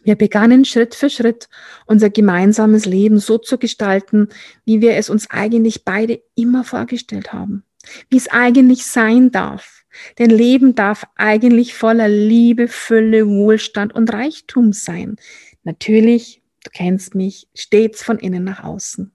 Wir 0.04 0.14
begannen 0.14 0.64
Schritt 0.64 0.94
für 0.94 1.10
Schritt 1.10 1.48
unser 1.86 2.10
gemeinsames 2.10 2.86
Leben 2.86 3.18
so 3.18 3.38
zu 3.38 3.58
gestalten, 3.58 4.28
wie 4.64 4.80
wir 4.80 4.96
es 4.96 5.10
uns 5.10 5.30
eigentlich 5.30 5.84
beide 5.84 6.22
immer 6.34 6.62
vorgestellt 6.62 7.32
haben, 7.32 7.64
wie 8.10 8.18
es 8.18 8.28
eigentlich 8.28 8.86
sein 8.86 9.32
darf 9.32 9.84
denn 10.18 10.30
Leben 10.30 10.74
darf 10.74 11.04
eigentlich 11.16 11.74
voller 11.74 12.08
Liebe, 12.08 12.68
Fülle, 12.68 13.26
Wohlstand 13.26 13.94
und 13.94 14.12
Reichtum 14.12 14.72
sein. 14.72 15.16
Natürlich, 15.62 16.42
du 16.64 16.70
kennst 16.72 17.14
mich, 17.14 17.48
stets 17.54 18.02
von 18.02 18.18
innen 18.18 18.44
nach 18.44 18.64
außen. 18.64 19.12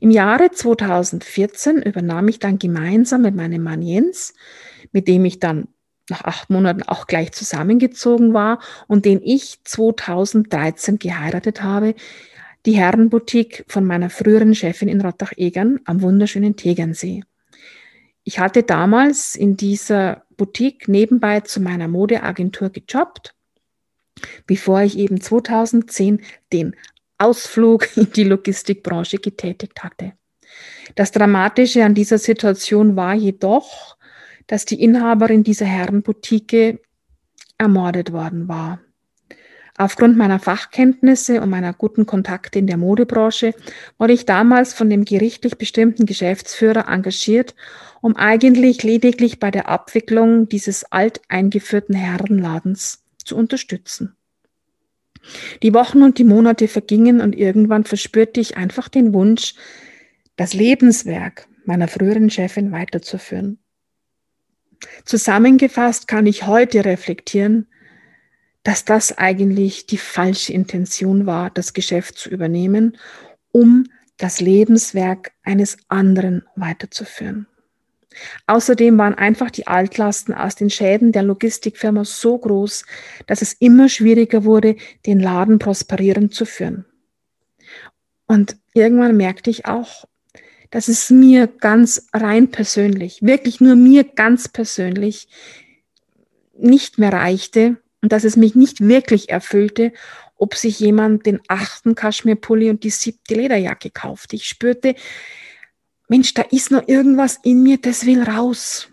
Im 0.00 0.10
Jahre 0.10 0.50
2014 0.50 1.82
übernahm 1.82 2.28
ich 2.28 2.38
dann 2.38 2.58
gemeinsam 2.58 3.22
mit 3.22 3.34
meinem 3.34 3.62
Mann 3.62 3.82
Jens, 3.82 4.34
mit 4.92 5.06
dem 5.06 5.24
ich 5.24 5.38
dann 5.38 5.68
nach 6.10 6.24
acht 6.24 6.50
Monaten 6.50 6.82
auch 6.82 7.06
gleich 7.06 7.32
zusammengezogen 7.32 8.34
war 8.34 8.60
und 8.86 9.04
den 9.04 9.20
ich 9.22 9.58
2013 9.64 10.98
geheiratet 10.98 11.62
habe, 11.62 11.94
die 12.66 12.72
Herrenboutique 12.72 13.64
von 13.68 13.84
meiner 13.84 14.10
früheren 14.10 14.54
Chefin 14.54 14.88
in 14.88 15.00
Rottach-Egern 15.00 15.80
am 15.84 16.02
wunderschönen 16.02 16.56
Tegernsee. 16.56 17.22
Ich 18.24 18.38
hatte 18.38 18.62
damals 18.62 19.34
in 19.34 19.56
dieser 19.56 20.24
Boutique 20.36 20.88
nebenbei 20.88 21.40
zu 21.40 21.60
meiner 21.60 21.88
Modeagentur 21.88 22.70
gejobbt, 22.70 23.34
bevor 24.46 24.82
ich 24.82 24.98
eben 24.98 25.20
2010 25.20 26.20
den 26.52 26.76
Ausflug 27.18 27.96
in 27.96 28.12
die 28.12 28.24
Logistikbranche 28.24 29.18
getätigt 29.18 29.82
hatte. 29.82 30.12
Das 30.94 31.12
Dramatische 31.12 31.84
an 31.84 31.94
dieser 31.94 32.18
Situation 32.18 32.96
war 32.96 33.14
jedoch, 33.14 33.96
dass 34.50 34.64
die 34.64 34.82
Inhaberin 34.82 35.44
dieser 35.44 35.66
Herrenboutique 35.66 36.80
ermordet 37.56 38.10
worden 38.10 38.48
war. 38.48 38.80
Aufgrund 39.78 40.16
meiner 40.16 40.40
Fachkenntnisse 40.40 41.40
und 41.40 41.50
meiner 41.50 41.72
guten 41.72 42.04
Kontakte 42.04 42.58
in 42.58 42.66
der 42.66 42.76
Modebranche 42.76 43.54
wurde 43.96 44.12
ich 44.12 44.26
damals 44.26 44.74
von 44.74 44.90
dem 44.90 45.04
gerichtlich 45.04 45.56
bestimmten 45.56 46.04
Geschäftsführer 46.04 46.88
engagiert, 46.88 47.54
um 48.00 48.16
eigentlich 48.16 48.82
lediglich 48.82 49.38
bei 49.38 49.52
der 49.52 49.68
Abwicklung 49.68 50.48
dieses 50.48 50.82
alteingeführten 50.90 51.94
Herrenladens 51.94 53.04
zu 53.24 53.36
unterstützen. 53.36 54.16
Die 55.62 55.74
Wochen 55.74 56.02
und 56.02 56.18
die 56.18 56.24
Monate 56.24 56.66
vergingen 56.66 57.20
und 57.20 57.36
irgendwann 57.36 57.84
verspürte 57.84 58.40
ich 58.40 58.56
einfach 58.56 58.88
den 58.88 59.14
Wunsch, 59.14 59.54
das 60.34 60.54
Lebenswerk 60.54 61.46
meiner 61.66 61.86
früheren 61.86 62.30
Chefin 62.30 62.72
weiterzuführen. 62.72 63.60
Zusammengefasst 65.04 66.08
kann 66.08 66.26
ich 66.26 66.46
heute 66.46 66.84
reflektieren, 66.84 67.66
dass 68.62 68.84
das 68.84 69.16
eigentlich 69.16 69.86
die 69.86 69.98
falsche 69.98 70.52
Intention 70.52 71.26
war, 71.26 71.50
das 71.50 71.72
Geschäft 71.72 72.18
zu 72.18 72.28
übernehmen, 72.28 72.98
um 73.52 73.86
das 74.16 74.40
Lebenswerk 74.40 75.32
eines 75.42 75.78
anderen 75.88 76.44
weiterzuführen. 76.56 77.46
Außerdem 78.46 78.98
waren 78.98 79.14
einfach 79.14 79.50
die 79.50 79.66
Altlasten 79.66 80.34
aus 80.34 80.56
den 80.56 80.68
Schäden 80.68 81.12
der 81.12 81.22
Logistikfirma 81.22 82.04
so 82.04 82.36
groß, 82.36 82.84
dass 83.26 83.40
es 83.40 83.54
immer 83.54 83.88
schwieriger 83.88 84.44
wurde, 84.44 84.76
den 85.06 85.20
Laden 85.20 85.58
prosperierend 85.58 86.34
zu 86.34 86.44
führen. 86.44 86.84
Und 88.26 88.56
irgendwann 88.74 89.16
merkte 89.16 89.50
ich 89.50 89.66
auch, 89.66 90.06
dass 90.70 90.88
es 90.88 91.10
mir 91.10 91.46
ganz 91.46 92.08
rein 92.12 92.50
persönlich, 92.50 93.22
wirklich 93.22 93.60
nur 93.60 93.74
mir 93.76 94.04
ganz 94.04 94.48
persönlich 94.48 95.28
nicht 96.56 96.98
mehr 96.98 97.12
reichte, 97.12 97.78
und 98.02 98.12
dass 98.12 98.24
es 98.24 98.36
mich 98.36 98.54
nicht 98.54 98.80
wirklich 98.80 99.28
erfüllte, 99.28 99.92
ob 100.36 100.54
sich 100.54 100.80
jemand 100.80 101.26
den 101.26 101.40
achten 101.48 101.94
Kaschmirpulli 101.94 102.70
und 102.70 102.82
die 102.82 102.90
siebte 102.90 103.34
Lederjacke 103.34 103.90
kauft. 103.90 104.32
Ich 104.32 104.46
spürte, 104.46 104.94
Mensch, 106.08 106.32
da 106.34 106.42
ist 106.42 106.70
noch 106.70 106.88
irgendwas 106.88 107.38
in 107.42 107.62
mir, 107.62 107.78
das 107.78 108.06
will 108.06 108.22
raus. 108.22 108.88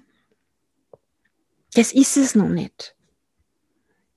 Das 1.73 1.93
ist 1.93 2.17
es 2.17 2.35
noch 2.35 2.49
nicht. 2.49 2.95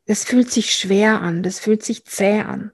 Das 0.06 0.24
fühlt 0.24 0.50
sich 0.50 0.72
schwer 0.72 1.20
an, 1.20 1.42
das 1.42 1.60
fühlt 1.60 1.84
sich 1.84 2.04
zäh 2.04 2.40
an. 2.40 2.72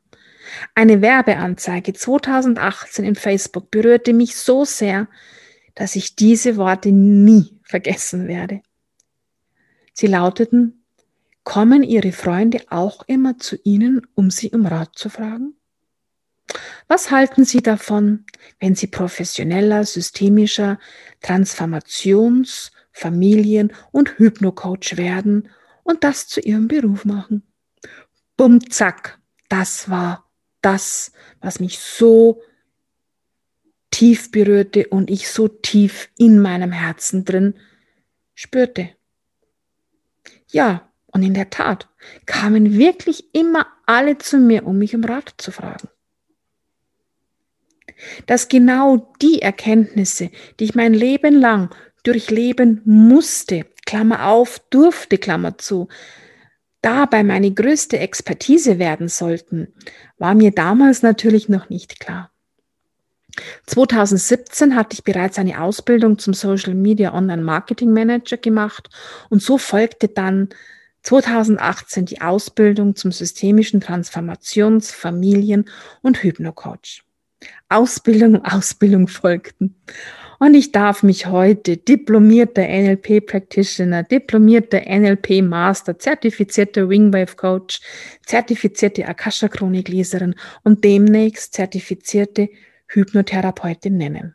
Eine 0.75 1.03
Werbeanzeige 1.03 1.93
2018 1.93 3.05
in 3.05 3.15
Facebook 3.15 3.71
berührte 3.71 4.13
mich 4.13 4.37
so 4.37 4.65
sehr, 4.65 5.09
dass 5.75 5.97
ich 5.97 6.17
diese 6.17 6.57
Worte 6.57 6.93
nie 6.93 7.59
vergessen 7.63 8.29
werde. 8.29 8.63
Sie 9.93 10.07
lauteten, 10.07 10.83
Kommen 11.47 11.85
Ihre 11.85 12.11
Freunde 12.11 12.61
auch 12.71 13.05
immer 13.07 13.39
zu 13.39 13.57
Ihnen, 13.63 14.05
um 14.17 14.33
Sie 14.33 14.51
um 14.51 14.67
Rat 14.67 14.99
zu 14.99 15.09
fragen? 15.09 15.55
Was 16.89 17.13
halten 17.13 17.45
Sie 17.45 17.63
davon, 17.63 18.25
wenn 18.59 18.75
Sie 18.75 18.89
professioneller, 18.89 19.85
systemischer 19.85 20.81
Transformations-, 21.23 22.73
Familien- 22.91 23.73
und 23.93 24.19
Hypnocoach 24.19 24.97
werden 24.97 25.49
und 25.85 26.03
das 26.03 26.27
zu 26.27 26.41
Ihrem 26.41 26.67
Beruf 26.67 27.05
machen? 27.05 27.45
Bumm, 28.37 28.69
zack, 28.69 29.21
das 29.49 29.89
war 29.89 30.26
das, 30.61 31.13
was 31.41 31.61
mich 31.61 31.79
so 31.79 32.43
tief 33.91 34.31
berührte 34.31 34.89
und 34.89 35.11
ich 35.11 35.29
so 35.31 35.49
tief 35.49 36.11
in 36.19 36.41
meinem 36.41 36.73
Herzen 36.73 37.25
drin 37.25 37.55
spürte. 38.35 38.91
Ja, 40.49 40.89
und 41.07 41.23
in 41.23 41.35
der 41.35 41.51
Tat 41.51 41.89
kamen 42.27 42.77
wirklich 42.77 43.35
immer 43.35 43.67
alle 43.87 44.19
zu 44.19 44.39
mir, 44.39 44.67
um 44.67 44.79
mich 44.79 44.95
um 44.95 45.05
Rat 45.05 45.35
zu 45.39 45.51
fragen. 45.51 45.89
Dass 48.27 48.49
genau 48.49 49.15
die 49.23 49.41
Erkenntnisse, 49.41 50.31
die 50.61 50.65
ich 50.65 50.75
mein 50.75 50.93
Leben 50.93 51.35
lang 51.35 51.75
durchleben 52.03 52.83
musste, 52.85 53.65
Klammer 53.87 54.27
auf, 54.27 54.59
durfte, 54.71 55.17
Klammer 55.17 55.57
zu, 55.57 55.89
dabei 56.87 57.25
meine 57.25 57.53
größte 57.53 57.99
Expertise 57.99 58.79
werden 58.79 59.09
sollten, 59.09 59.75
war 60.19 60.35
mir 60.35 60.53
damals 60.53 61.03
natürlich 61.03 61.49
noch 61.49 61.69
nicht 61.69 61.99
klar. 61.99 62.31
2017 63.67 64.77
hatte 64.77 64.95
ich 64.95 65.03
bereits 65.05 65.39
eine 65.39 65.61
Ausbildung 65.61 66.19
zum 66.19 66.33
Social 66.33 66.75
Media 66.75 67.13
Online 67.13 67.43
Marketing 67.43 67.93
Manager 67.93 68.37
gemacht 68.37 68.89
und 69.29 69.43
so 69.43 69.59
folgte 69.59 70.09
dann 70.09 70.49
2018 71.03 72.07
die 72.07 72.21
Ausbildung 72.21 72.95
zum 72.95 73.11
systemischen 73.11 73.81
Transformations-, 73.81 74.93
Familien- 74.93 75.69
und 76.03 76.23
Hypnocoach. 76.23 77.03
Ausbildung 77.69 78.37
und 78.37 78.45
Ausbildung 78.53 79.09
folgten. 79.09 79.75
Und 80.39 80.55
ich 80.55 80.73
darf 80.73 81.03
mich 81.03 81.27
heute 81.27 81.77
diplomierter 81.79 82.63
NLP 82.63 83.27
Practitioner, 83.27 84.03
diplomierter 84.03 84.83
NLP 84.87 85.43
Master, 85.43 85.99
zertifizierter 85.99 86.89
Wingwave 86.89 87.37
Coach, 87.37 87.81
zertifizierte 88.25 89.07
Akasha 89.07 89.49
Chronik 89.49 89.89
Leserin 89.89 90.35
und 90.63 90.85
demnächst 90.85 91.55
zertifizierte 91.55 92.51
Hypnotherapeutin 92.89 93.97
nennen. 93.97 94.35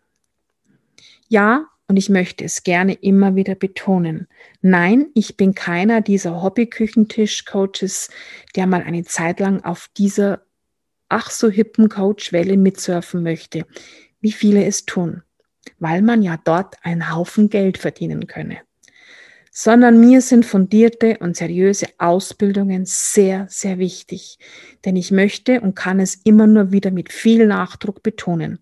Ja, 1.30 1.68
Und 1.92 1.98
ich 1.98 2.08
möchte 2.08 2.46
es 2.46 2.64
gerne 2.64 2.94
immer 2.94 3.36
wieder 3.36 3.54
betonen. 3.54 4.30
Nein, 4.62 5.08
ich 5.14 5.36
bin 5.36 5.54
keiner 5.56 6.00
dieser 6.00 6.42
Hobby-Küchentisch-Coaches, 6.42 8.10
der 8.56 8.66
mal 8.66 8.82
eine 8.82 9.04
Zeit 9.04 9.42
lang 9.42 9.62
auf 9.66 9.90
dieser 9.98 10.42
ach 11.10 11.30
so 11.30 11.50
hippen 11.50 11.90
Coach-Welle 11.90 12.56
mitsurfen 12.56 13.24
möchte, 13.24 13.66
wie 14.22 14.32
viele 14.32 14.64
es 14.64 14.86
tun, 14.86 15.24
weil 15.80 16.02
man 16.02 16.22
ja 16.22 16.38
dort 16.44 16.76
einen 16.84 17.14
Haufen 17.14 17.50
Geld 17.50 17.78
verdienen 17.78 18.28
könne. 18.28 18.60
Sondern 19.52 20.00
mir 20.00 20.22
sind 20.22 20.46
fundierte 20.46 21.18
und 21.20 21.36
seriöse 21.36 21.88
Ausbildungen 21.98 22.86
sehr, 22.86 23.48
sehr 23.50 23.80
wichtig, 23.80 24.40
denn 24.86 24.96
ich 24.96 25.12
möchte 25.12 25.60
und 25.60 25.76
kann 25.76 26.00
es 26.00 26.16
immer 26.24 26.48
nur 26.48 26.72
wieder 26.72 26.92
mit 26.92 27.12
viel 27.12 27.48
Nachdruck 27.48 28.02
betonen. 28.02 28.60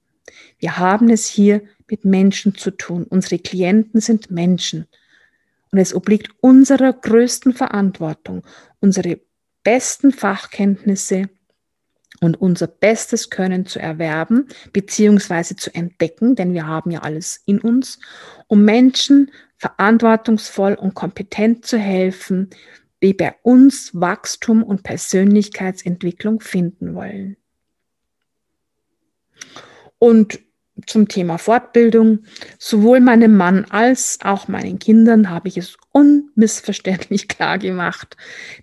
Wir 0.58 0.78
haben 0.78 1.10
es 1.10 1.28
hier 1.28 1.62
mit 1.90 2.06
Menschen 2.06 2.56
zu 2.56 2.72
tun. 2.72 3.04
Unsere 3.04 3.40
Klienten 3.40 4.02
sind 4.02 4.32
Menschen. 4.32 4.88
Und 5.72 5.78
es 5.78 5.94
obliegt 5.94 6.32
unserer 6.42 6.94
größten 6.94 7.54
Verantwortung, 7.54 8.44
unsere 8.80 9.20
besten 9.64 10.12
Fachkenntnisse 10.12 11.30
und 12.22 12.40
unser 12.40 12.68
bestes 12.68 13.30
Können 13.30 13.66
zu 13.66 13.80
erwerben 13.80 14.48
beziehungsweise 14.74 15.56
zu 15.56 15.74
entdecken, 15.74 16.36
denn 16.36 16.54
wir 16.54 16.68
haben 16.68 16.92
ja 16.92 17.00
alles 17.02 17.42
in 17.46 17.60
uns, 17.60 18.00
um 18.48 18.64
Menschen 18.64 19.32
verantwortungsvoll 19.58 20.74
und 20.74 20.94
kompetent 20.94 21.66
zu 21.66 21.78
helfen, 21.78 22.50
die 23.02 23.14
bei 23.14 23.36
uns 23.44 23.92
Wachstum 23.94 24.64
und 24.64 24.84
Persönlichkeitsentwicklung 24.84 26.40
finden 26.42 26.96
wollen. 26.96 27.38
Und 29.98 30.40
zum 30.86 31.08
Thema 31.08 31.38
Fortbildung. 31.38 32.20
Sowohl 32.58 33.00
meinem 33.00 33.36
Mann 33.36 33.66
als 33.66 34.20
auch 34.24 34.48
meinen 34.48 34.80
Kindern 34.80 35.30
habe 35.30 35.48
ich 35.48 35.58
es 35.58 35.78
unmissverständlich 35.92 37.28
klar 37.28 37.58
gemacht, 37.58 38.16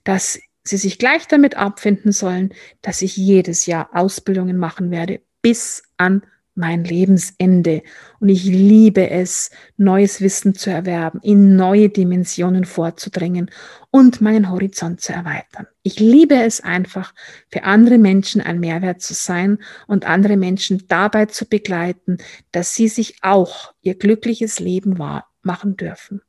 dass 0.04 0.40
sie 0.66 0.76
sich 0.76 0.98
gleich 0.98 1.26
damit 1.28 1.56
abfinden 1.56 2.12
sollen, 2.12 2.52
dass 2.82 3.02
ich 3.02 3.16
jedes 3.16 3.66
Jahr 3.66 3.90
Ausbildungen 3.92 4.56
machen 4.56 4.90
werde 4.90 5.20
bis 5.42 5.82
an 5.96 6.22
mein 6.56 6.84
Lebensende. 6.84 7.82
Und 8.18 8.30
ich 8.30 8.44
liebe 8.44 9.10
es, 9.10 9.50
neues 9.76 10.20
Wissen 10.20 10.54
zu 10.54 10.70
erwerben, 10.70 11.20
in 11.22 11.54
neue 11.54 11.90
Dimensionen 11.90 12.64
vorzudringen 12.64 13.50
und 13.90 14.20
meinen 14.20 14.50
Horizont 14.50 15.00
zu 15.00 15.12
erweitern. 15.12 15.66
Ich 15.82 16.00
liebe 16.00 16.34
es 16.34 16.62
einfach, 16.62 17.14
für 17.50 17.64
andere 17.64 17.98
Menschen 17.98 18.40
ein 18.40 18.58
Mehrwert 18.58 19.02
zu 19.02 19.14
sein 19.14 19.58
und 19.86 20.06
andere 20.06 20.36
Menschen 20.36 20.84
dabei 20.88 21.26
zu 21.26 21.46
begleiten, 21.46 22.18
dass 22.52 22.74
sie 22.74 22.88
sich 22.88 23.18
auch 23.22 23.74
ihr 23.82 23.94
glückliches 23.94 24.58
Leben 24.58 24.98
wahr 24.98 25.28
machen 25.42 25.76
dürfen. 25.76 26.22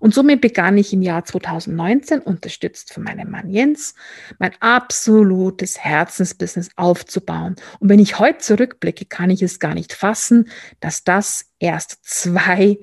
Und 0.00 0.14
somit 0.14 0.40
begann 0.40 0.78
ich 0.78 0.92
im 0.92 1.02
Jahr 1.02 1.24
2019, 1.24 2.20
unterstützt 2.20 2.92
von 2.92 3.02
meinem 3.02 3.30
Mann 3.30 3.50
Jens, 3.50 3.94
mein 4.38 4.52
absolutes 4.60 5.78
Herzensbusiness 5.78 6.70
aufzubauen. 6.76 7.56
Und 7.80 7.88
wenn 7.88 7.98
ich 7.98 8.18
heute 8.18 8.38
zurückblicke, 8.38 9.04
kann 9.04 9.30
ich 9.30 9.42
es 9.42 9.58
gar 9.58 9.74
nicht 9.74 9.92
fassen, 9.92 10.48
dass 10.80 11.04
das 11.04 11.46
erst 11.58 11.98
zwei, 12.02 12.78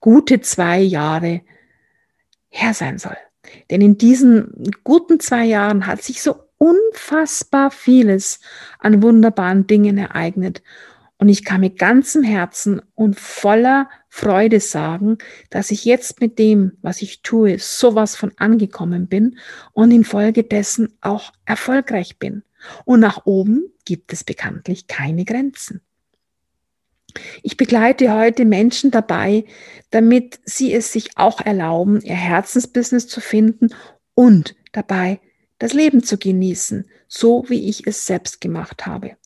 gute 0.00 0.40
zwei 0.40 0.80
Jahre 0.80 1.42
her 2.48 2.74
sein 2.74 2.98
soll. 2.98 3.16
Denn 3.70 3.80
in 3.80 3.98
diesen 3.98 4.72
guten 4.84 5.20
zwei 5.20 5.44
Jahren 5.44 5.86
hat 5.86 6.02
sich 6.02 6.22
so 6.22 6.36
unfassbar 6.58 7.70
vieles 7.70 8.40
an 8.78 9.02
wunderbaren 9.02 9.66
Dingen 9.66 9.98
ereignet. 9.98 10.62
Und 11.18 11.28
ich 11.28 11.44
kann 11.44 11.60
mit 11.60 11.78
ganzem 11.78 12.22
Herzen 12.22 12.82
und 12.94 13.18
voller 13.18 13.88
Freude 14.16 14.60
sagen, 14.60 15.18
dass 15.50 15.70
ich 15.70 15.84
jetzt 15.84 16.22
mit 16.22 16.38
dem, 16.38 16.72
was 16.80 17.02
ich 17.02 17.20
tue, 17.20 17.58
sowas 17.58 18.16
von 18.16 18.32
angekommen 18.38 19.08
bin 19.08 19.36
und 19.74 19.90
infolgedessen 19.90 20.94
auch 21.02 21.34
erfolgreich 21.44 22.18
bin. 22.18 22.42
Und 22.86 23.00
nach 23.00 23.26
oben 23.26 23.64
gibt 23.84 24.14
es 24.14 24.24
bekanntlich 24.24 24.86
keine 24.86 25.26
Grenzen. 25.26 25.82
Ich 27.42 27.58
begleite 27.58 28.14
heute 28.14 28.46
Menschen 28.46 28.90
dabei, 28.90 29.44
damit 29.90 30.40
sie 30.46 30.72
es 30.72 30.94
sich 30.94 31.18
auch 31.18 31.42
erlauben, 31.42 32.00
ihr 32.00 32.14
Herzensbusiness 32.14 33.08
zu 33.08 33.20
finden 33.20 33.68
und 34.14 34.56
dabei 34.72 35.20
das 35.58 35.74
Leben 35.74 36.02
zu 36.02 36.16
genießen, 36.16 36.88
so 37.06 37.44
wie 37.48 37.68
ich 37.68 37.86
es 37.86 38.06
selbst 38.06 38.40
gemacht 38.40 38.86
habe. 38.86 39.18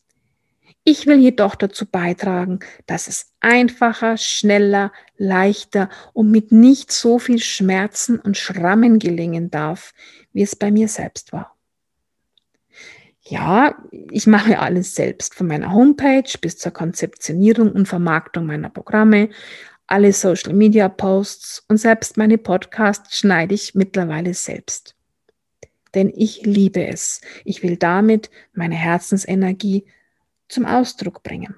Ich 0.83 1.05
will 1.05 1.19
jedoch 1.19 1.53
dazu 1.53 1.85
beitragen, 1.85 2.59
dass 2.87 3.07
es 3.07 3.33
einfacher, 3.39 4.17
schneller, 4.17 4.91
leichter 5.15 5.89
und 6.13 6.31
mit 6.31 6.51
nicht 6.51 6.91
so 6.91 7.19
viel 7.19 7.39
Schmerzen 7.39 8.19
und 8.19 8.35
Schrammen 8.35 8.97
gelingen 8.97 9.51
darf, 9.51 9.93
wie 10.33 10.41
es 10.41 10.55
bei 10.55 10.71
mir 10.71 10.87
selbst 10.87 11.33
war. 11.33 11.55
Ja, 13.23 13.77
ich 14.09 14.25
mache 14.25 14.57
alles 14.57 14.95
selbst, 14.95 15.35
von 15.35 15.45
meiner 15.45 15.71
Homepage 15.71 16.29
bis 16.41 16.57
zur 16.57 16.71
Konzeptionierung 16.71 17.71
und 17.71 17.87
Vermarktung 17.87 18.47
meiner 18.47 18.69
Programme, 18.69 19.29
alle 19.85 20.11
Social 20.13 20.53
Media 20.53 20.89
Posts 20.89 21.65
und 21.67 21.77
selbst 21.77 22.17
meine 22.17 22.39
Podcasts 22.39 23.19
schneide 23.19 23.53
ich 23.53 23.75
mittlerweile 23.75 24.33
selbst. 24.33 24.95
Denn 25.93 26.11
ich 26.15 26.43
liebe 26.43 26.87
es. 26.87 27.21
Ich 27.45 27.61
will 27.61 27.77
damit 27.77 28.31
meine 28.53 28.75
Herzensenergie 28.75 29.85
zum 30.51 30.65
Ausdruck 30.65 31.23
bringen. 31.23 31.55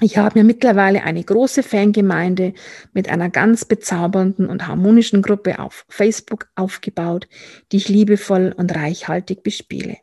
Ich 0.00 0.18
habe 0.18 0.38
mir 0.38 0.44
mittlerweile 0.44 1.04
eine 1.04 1.24
große 1.24 1.62
Fangemeinde 1.62 2.52
mit 2.92 3.08
einer 3.08 3.30
ganz 3.30 3.64
bezaubernden 3.64 4.46
und 4.46 4.66
harmonischen 4.66 5.22
Gruppe 5.22 5.58
auf 5.58 5.86
Facebook 5.88 6.48
aufgebaut, 6.54 7.28
die 7.72 7.78
ich 7.78 7.88
liebevoll 7.88 8.52
und 8.54 8.74
reichhaltig 8.74 9.42
bespiele. 9.42 9.96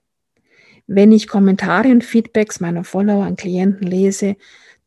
Wenn 0.88 1.12
ich 1.12 1.28
Kommentare 1.28 1.90
und 1.90 2.04
Feedbacks 2.04 2.60
meiner 2.60 2.84
Follower 2.84 3.28
und 3.28 3.40
Klienten 3.40 3.88
lese, 3.88 4.36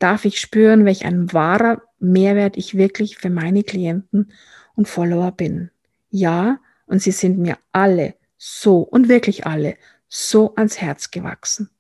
darf 0.01 0.25
ich 0.25 0.41
spüren, 0.41 0.85
welch 0.85 1.05
ein 1.05 1.33
wahrer 1.33 1.83
Mehrwert 2.01 2.57
ich 2.57 2.77
wirklich 2.77 3.17
für 3.17 3.31
meine 3.31 3.63
Klienten 3.63 4.33
und 4.75 4.89
Follower 4.89 5.31
bin. 5.31 5.71
Ja, 6.11 6.59
und 6.87 7.01
sie 7.01 7.13
sind 7.13 7.39
mir 7.39 7.59
alle 7.73 8.15
so 8.37 8.81
und 8.81 9.09
wirklich 9.09 9.47
alle 9.47 9.77
so 10.09 10.55
ans 10.57 10.81
Herz 10.81 11.11
gewachsen. 11.11 11.71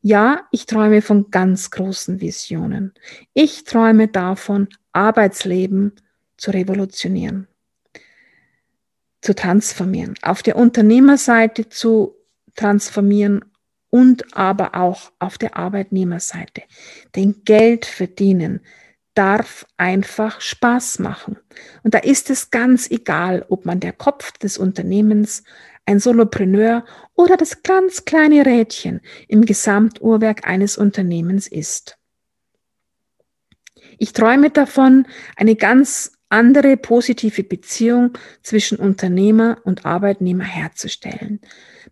Ja, 0.00 0.46
ich 0.52 0.66
träume 0.66 1.02
von 1.02 1.30
ganz 1.30 1.70
großen 1.70 2.20
Visionen. 2.20 2.94
Ich 3.34 3.64
träume 3.64 4.08
davon, 4.08 4.68
Arbeitsleben 4.92 5.92
zu 6.36 6.52
revolutionieren, 6.52 7.48
zu 9.20 9.34
transformieren, 9.34 10.14
auf 10.22 10.42
der 10.42 10.56
Unternehmerseite 10.56 11.68
zu 11.68 12.14
transformieren 12.54 13.44
und 13.90 14.36
aber 14.36 14.74
auch 14.74 15.12
auf 15.18 15.38
der 15.38 15.56
Arbeitnehmerseite. 15.56 16.62
Denn 17.16 17.42
Geld 17.44 17.86
verdienen 17.86 18.60
darf 19.14 19.66
einfach 19.76 20.40
Spaß 20.40 21.00
machen. 21.00 21.38
Und 21.82 21.94
da 21.94 21.98
ist 21.98 22.30
es 22.30 22.52
ganz 22.52 22.88
egal, 22.88 23.44
ob 23.48 23.66
man 23.66 23.80
der 23.80 23.92
Kopf 23.92 24.30
des 24.38 24.58
Unternehmens 24.58 25.42
ein 25.88 26.00
Solopreneur 26.00 26.84
oder 27.14 27.38
das 27.38 27.62
ganz 27.62 28.04
kleine 28.04 28.44
Rädchen 28.44 29.00
im 29.26 29.46
Gesamtuhrwerk 29.46 30.46
eines 30.46 30.76
Unternehmens 30.76 31.48
ist. 31.48 31.96
Ich 33.96 34.12
träume 34.12 34.50
davon, 34.50 35.06
eine 35.34 35.56
ganz 35.56 36.12
andere 36.28 36.76
positive 36.76 37.42
Beziehung 37.42 38.18
zwischen 38.42 38.76
Unternehmer 38.78 39.56
und 39.64 39.86
Arbeitnehmer 39.86 40.44
herzustellen. 40.44 41.40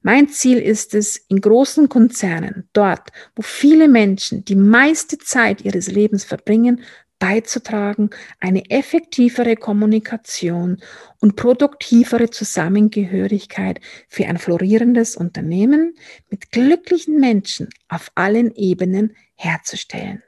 Mein 0.03 0.29
Ziel 0.29 0.59
ist 0.59 0.95
es, 0.95 1.17
in 1.17 1.41
großen 1.41 1.89
Konzernen, 1.89 2.69
dort, 2.75 3.09
wo 3.35 3.41
viele 3.41 3.89
Menschen 3.89 4.45
die 4.45 4.57
meiste 4.57 5.17
Zeit 5.17 5.63
ihres 5.63 5.87
Lebens 5.87 6.23
verbringen, 6.23 6.83
beizutragen, 7.19 8.11
eine 8.41 8.71
effektivere 8.71 9.57
Kommunikation 9.57 10.79
und 11.21 11.37
produktivere 11.37 12.31
Zusammengehörigkeit 12.31 13.81
für 14.09 14.27
ein 14.27 14.39
florierendes 14.39 15.17
Unternehmen 15.17 15.95
mit 16.31 16.53
glücklichen 16.53 17.19
Menschen 17.19 17.69
auf 17.89 18.11
allen 18.15 18.55
Ebenen 18.55 19.17
herzustellen. 19.35 20.23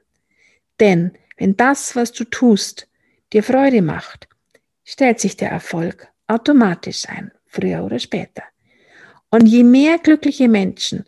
Denn 0.80 1.12
wenn 1.36 1.56
das, 1.56 1.94
was 1.94 2.12
du 2.12 2.24
tust, 2.24 2.88
dir 3.32 3.42
Freude 3.42 3.82
macht, 3.82 4.28
stellt 4.84 5.20
sich 5.20 5.36
der 5.36 5.50
Erfolg 5.50 6.08
automatisch 6.26 7.08
ein, 7.08 7.32
früher 7.46 7.84
oder 7.84 7.98
später. 7.98 8.42
Und 9.30 9.46
je 9.46 9.62
mehr 9.62 9.98
glückliche 9.98 10.48
Menschen 10.48 11.04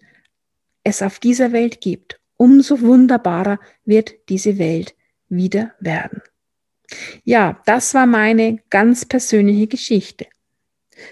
es 0.84 1.02
auf 1.02 1.18
dieser 1.18 1.52
Welt 1.52 1.80
gibt, 1.80 2.20
umso 2.36 2.80
wunderbarer 2.80 3.58
wird 3.84 4.12
diese 4.28 4.58
Welt 4.58 4.94
wieder 5.30 5.72
werden. 5.80 6.22
Ja, 7.24 7.60
das 7.66 7.94
war 7.94 8.06
meine 8.06 8.58
ganz 8.68 9.04
persönliche 9.04 9.68
Geschichte. 9.68 10.26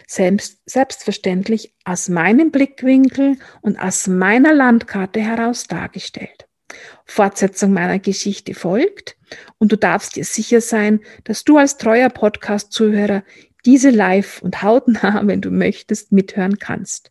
Selbst, 0.07 0.59
selbstverständlich 0.67 1.75
aus 1.85 2.09
meinem 2.09 2.51
Blickwinkel 2.51 3.39
und 3.63 3.79
aus 3.79 4.07
meiner 4.07 4.53
Landkarte 4.53 5.21
heraus 5.21 5.67
dargestellt. 5.67 6.47
Fortsetzung 7.07 7.73
meiner 7.73 7.99
Geschichte 7.99 8.53
folgt 8.53 9.17
und 9.57 9.73
du 9.73 9.77
darfst 9.77 10.17
dir 10.17 10.25
sicher 10.25 10.61
sein, 10.61 11.01
dass 11.25 11.45
du 11.45 11.57
als 11.57 11.79
treuer 11.79 12.11
Podcast-Zuhörer 12.11 13.23
diese 13.65 13.91
live 13.91 14.43
und 14.43 14.63
hautnah, 14.63 15.23
wenn 15.27 15.41
du 15.41 15.51
möchtest, 15.51 16.13
mithören 16.13 16.59
kannst. 16.59 17.11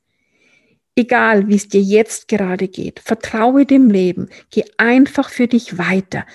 Egal, 0.96 1.48
wie 1.48 1.56
es 1.56 1.68
dir 1.68 1.82
jetzt 1.82 2.28
gerade 2.28 2.68
geht, 2.68 3.00
vertraue 3.00 3.66
dem 3.66 3.90
Leben, 3.90 4.30
geh 4.50 4.64
einfach 4.78 5.30
für 5.30 5.48
dich 5.48 5.78
weiter. 5.78 6.26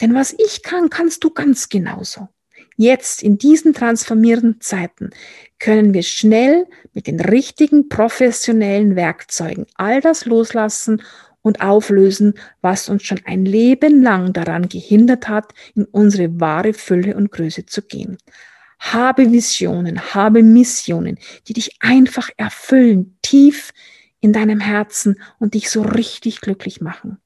Denn 0.00 0.14
was 0.14 0.32
ich 0.32 0.62
kann, 0.62 0.90
kannst 0.90 1.24
du 1.24 1.30
ganz 1.30 1.68
genauso. 1.68 2.28
Jetzt 2.76 3.22
in 3.22 3.38
diesen 3.38 3.72
transformierenden 3.72 4.60
Zeiten 4.60 5.10
können 5.60 5.94
wir 5.94 6.02
schnell 6.02 6.66
mit 6.92 7.06
den 7.06 7.20
richtigen 7.20 7.88
professionellen 7.88 8.96
Werkzeugen 8.96 9.66
all 9.76 10.00
das 10.00 10.24
loslassen 10.24 11.02
und 11.42 11.60
auflösen, 11.60 12.34
was 12.62 12.88
uns 12.88 13.04
schon 13.04 13.20
ein 13.26 13.44
Leben 13.44 14.02
lang 14.02 14.32
daran 14.32 14.68
gehindert 14.68 15.28
hat, 15.28 15.52
in 15.74 15.84
unsere 15.84 16.40
wahre 16.40 16.72
Fülle 16.72 17.14
und 17.14 17.30
Größe 17.30 17.66
zu 17.66 17.82
gehen. 17.82 18.18
Habe 18.80 19.30
Visionen, 19.30 20.14
habe 20.14 20.42
Missionen, 20.42 21.18
die 21.46 21.52
dich 21.52 21.76
einfach 21.80 22.28
erfüllen, 22.36 23.18
tief 23.22 23.72
in 24.20 24.32
deinem 24.32 24.58
Herzen 24.58 25.20
und 25.38 25.54
dich 25.54 25.70
so 25.70 25.82
richtig 25.82 26.40
glücklich 26.40 26.80
machen. 26.80 27.18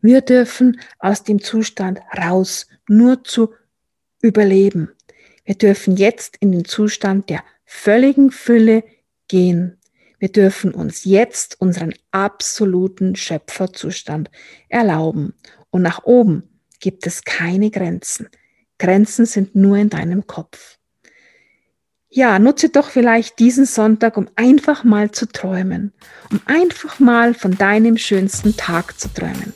Wir 0.00 0.20
dürfen 0.20 0.80
aus 0.98 1.22
dem 1.24 1.42
Zustand 1.42 2.00
raus, 2.16 2.66
nur 2.88 3.24
zu 3.24 3.52
überleben. 4.22 4.90
Wir 5.44 5.54
dürfen 5.54 5.96
jetzt 5.96 6.36
in 6.40 6.52
den 6.52 6.64
Zustand 6.64 7.30
der 7.30 7.44
völligen 7.64 8.30
Fülle 8.30 8.84
gehen. 9.28 9.78
Wir 10.18 10.30
dürfen 10.30 10.72
uns 10.72 11.04
jetzt 11.04 11.60
unseren 11.60 11.94
absoluten 12.10 13.16
Schöpferzustand 13.16 14.30
erlauben. 14.68 15.34
Und 15.70 15.82
nach 15.82 16.04
oben 16.04 16.60
gibt 16.80 17.06
es 17.06 17.24
keine 17.24 17.70
Grenzen. 17.70 18.28
Grenzen 18.78 19.26
sind 19.26 19.54
nur 19.54 19.76
in 19.76 19.90
deinem 19.90 20.26
Kopf. 20.26 20.75
Ja, 22.16 22.38
nutze 22.38 22.70
doch 22.70 22.88
vielleicht 22.88 23.38
diesen 23.40 23.66
Sonntag, 23.66 24.16
um 24.16 24.26
einfach 24.36 24.84
mal 24.84 25.10
zu 25.10 25.28
träumen, 25.28 25.92
um 26.32 26.40
einfach 26.46 26.98
mal 26.98 27.34
von 27.34 27.58
deinem 27.58 27.98
schönsten 27.98 28.56
Tag 28.56 28.98
zu 28.98 29.12
träumen. 29.12 29.52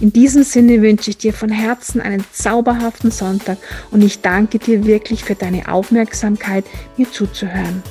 In 0.00 0.12
diesem 0.12 0.44
Sinne 0.44 0.80
wünsche 0.80 1.10
ich 1.10 1.18
dir 1.18 1.32
von 1.32 1.48
Herzen 1.48 2.00
einen 2.00 2.24
zauberhaften 2.30 3.10
Sonntag 3.10 3.58
und 3.90 4.04
ich 4.04 4.20
danke 4.20 4.60
dir 4.60 4.86
wirklich 4.86 5.24
für 5.24 5.34
deine 5.34 5.66
Aufmerksamkeit, 5.66 6.64
mir 6.96 7.10
zuzuhören. 7.10 7.82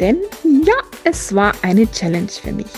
Denn 0.00 0.16
ja, 0.64 0.76
es 1.04 1.34
war 1.34 1.52
eine 1.60 1.86
Challenge 1.90 2.28
für 2.28 2.52
mich. 2.52 2.72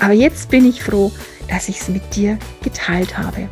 Aber 0.00 0.14
jetzt 0.14 0.48
bin 0.48 0.66
ich 0.66 0.82
froh, 0.82 1.12
dass 1.50 1.68
ich 1.68 1.82
es 1.82 1.88
mit 1.90 2.16
dir 2.16 2.38
geteilt 2.62 3.18
habe. 3.18 3.46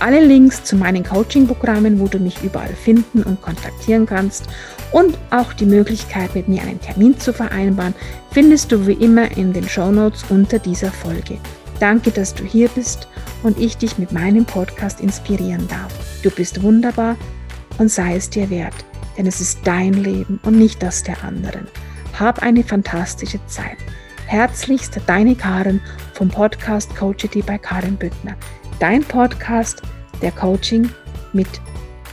Alle 0.00 0.24
Links 0.24 0.64
zu 0.64 0.74
meinen 0.74 1.04
Coaching-Programmen, 1.04 2.00
wo 2.00 2.08
du 2.08 2.18
mich 2.18 2.42
überall 2.42 2.74
finden 2.74 3.22
und 3.22 3.40
kontaktieren 3.42 4.06
kannst 4.06 4.48
und 4.92 5.18
auch 5.30 5.52
die 5.52 5.66
Möglichkeit, 5.66 6.34
mit 6.34 6.48
mir 6.48 6.62
einen 6.62 6.80
Termin 6.80 7.18
zu 7.18 7.32
vereinbaren, 7.32 7.94
findest 8.30 8.72
du 8.72 8.86
wie 8.86 8.92
immer 8.92 9.36
in 9.36 9.52
den 9.52 9.68
Show 9.68 9.90
Notes 9.90 10.24
unter 10.28 10.58
dieser 10.58 10.90
Folge. 10.90 11.38
Danke, 11.80 12.10
dass 12.10 12.34
du 12.34 12.44
hier 12.44 12.68
bist 12.68 13.08
und 13.42 13.58
ich 13.58 13.76
dich 13.76 13.98
mit 13.98 14.12
meinem 14.12 14.44
Podcast 14.44 15.00
inspirieren 15.00 15.68
darf. 15.68 15.92
Du 16.22 16.30
bist 16.30 16.62
wunderbar 16.62 17.16
und 17.78 17.90
sei 17.90 18.16
es 18.16 18.30
dir 18.30 18.50
wert, 18.50 18.74
denn 19.16 19.26
es 19.26 19.40
ist 19.40 19.60
dein 19.64 19.92
Leben 19.92 20.40
und 20.42 20.58
nicht 20.58 20.82
das 20.82 21.02
der 21.02 21.22
anderen. 21.22 21.68
Hab 22.18 22.42
eine 22.42 22.64
fantastische 22.64 23.38
Zeit. 23.46 23.76
Herzlichst 24.26 25.00
deine 25.06 25.36
Karin 25.36 25.80
vom 26.14 26.28
Podcast 26.28 26.94
Coachity 26.96 27.42
bei 27.42 27.58
Karin 27.58 27.96
Büttner. 27.96 28.36
Dein 28.80 29.04
Podcast, 29.04 29.82
der 30.20 30.32
Coaching 30.32 30.90
mit 31.32 31.48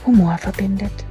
Humor 0.06 0.38
verbindet. 0.38 1.05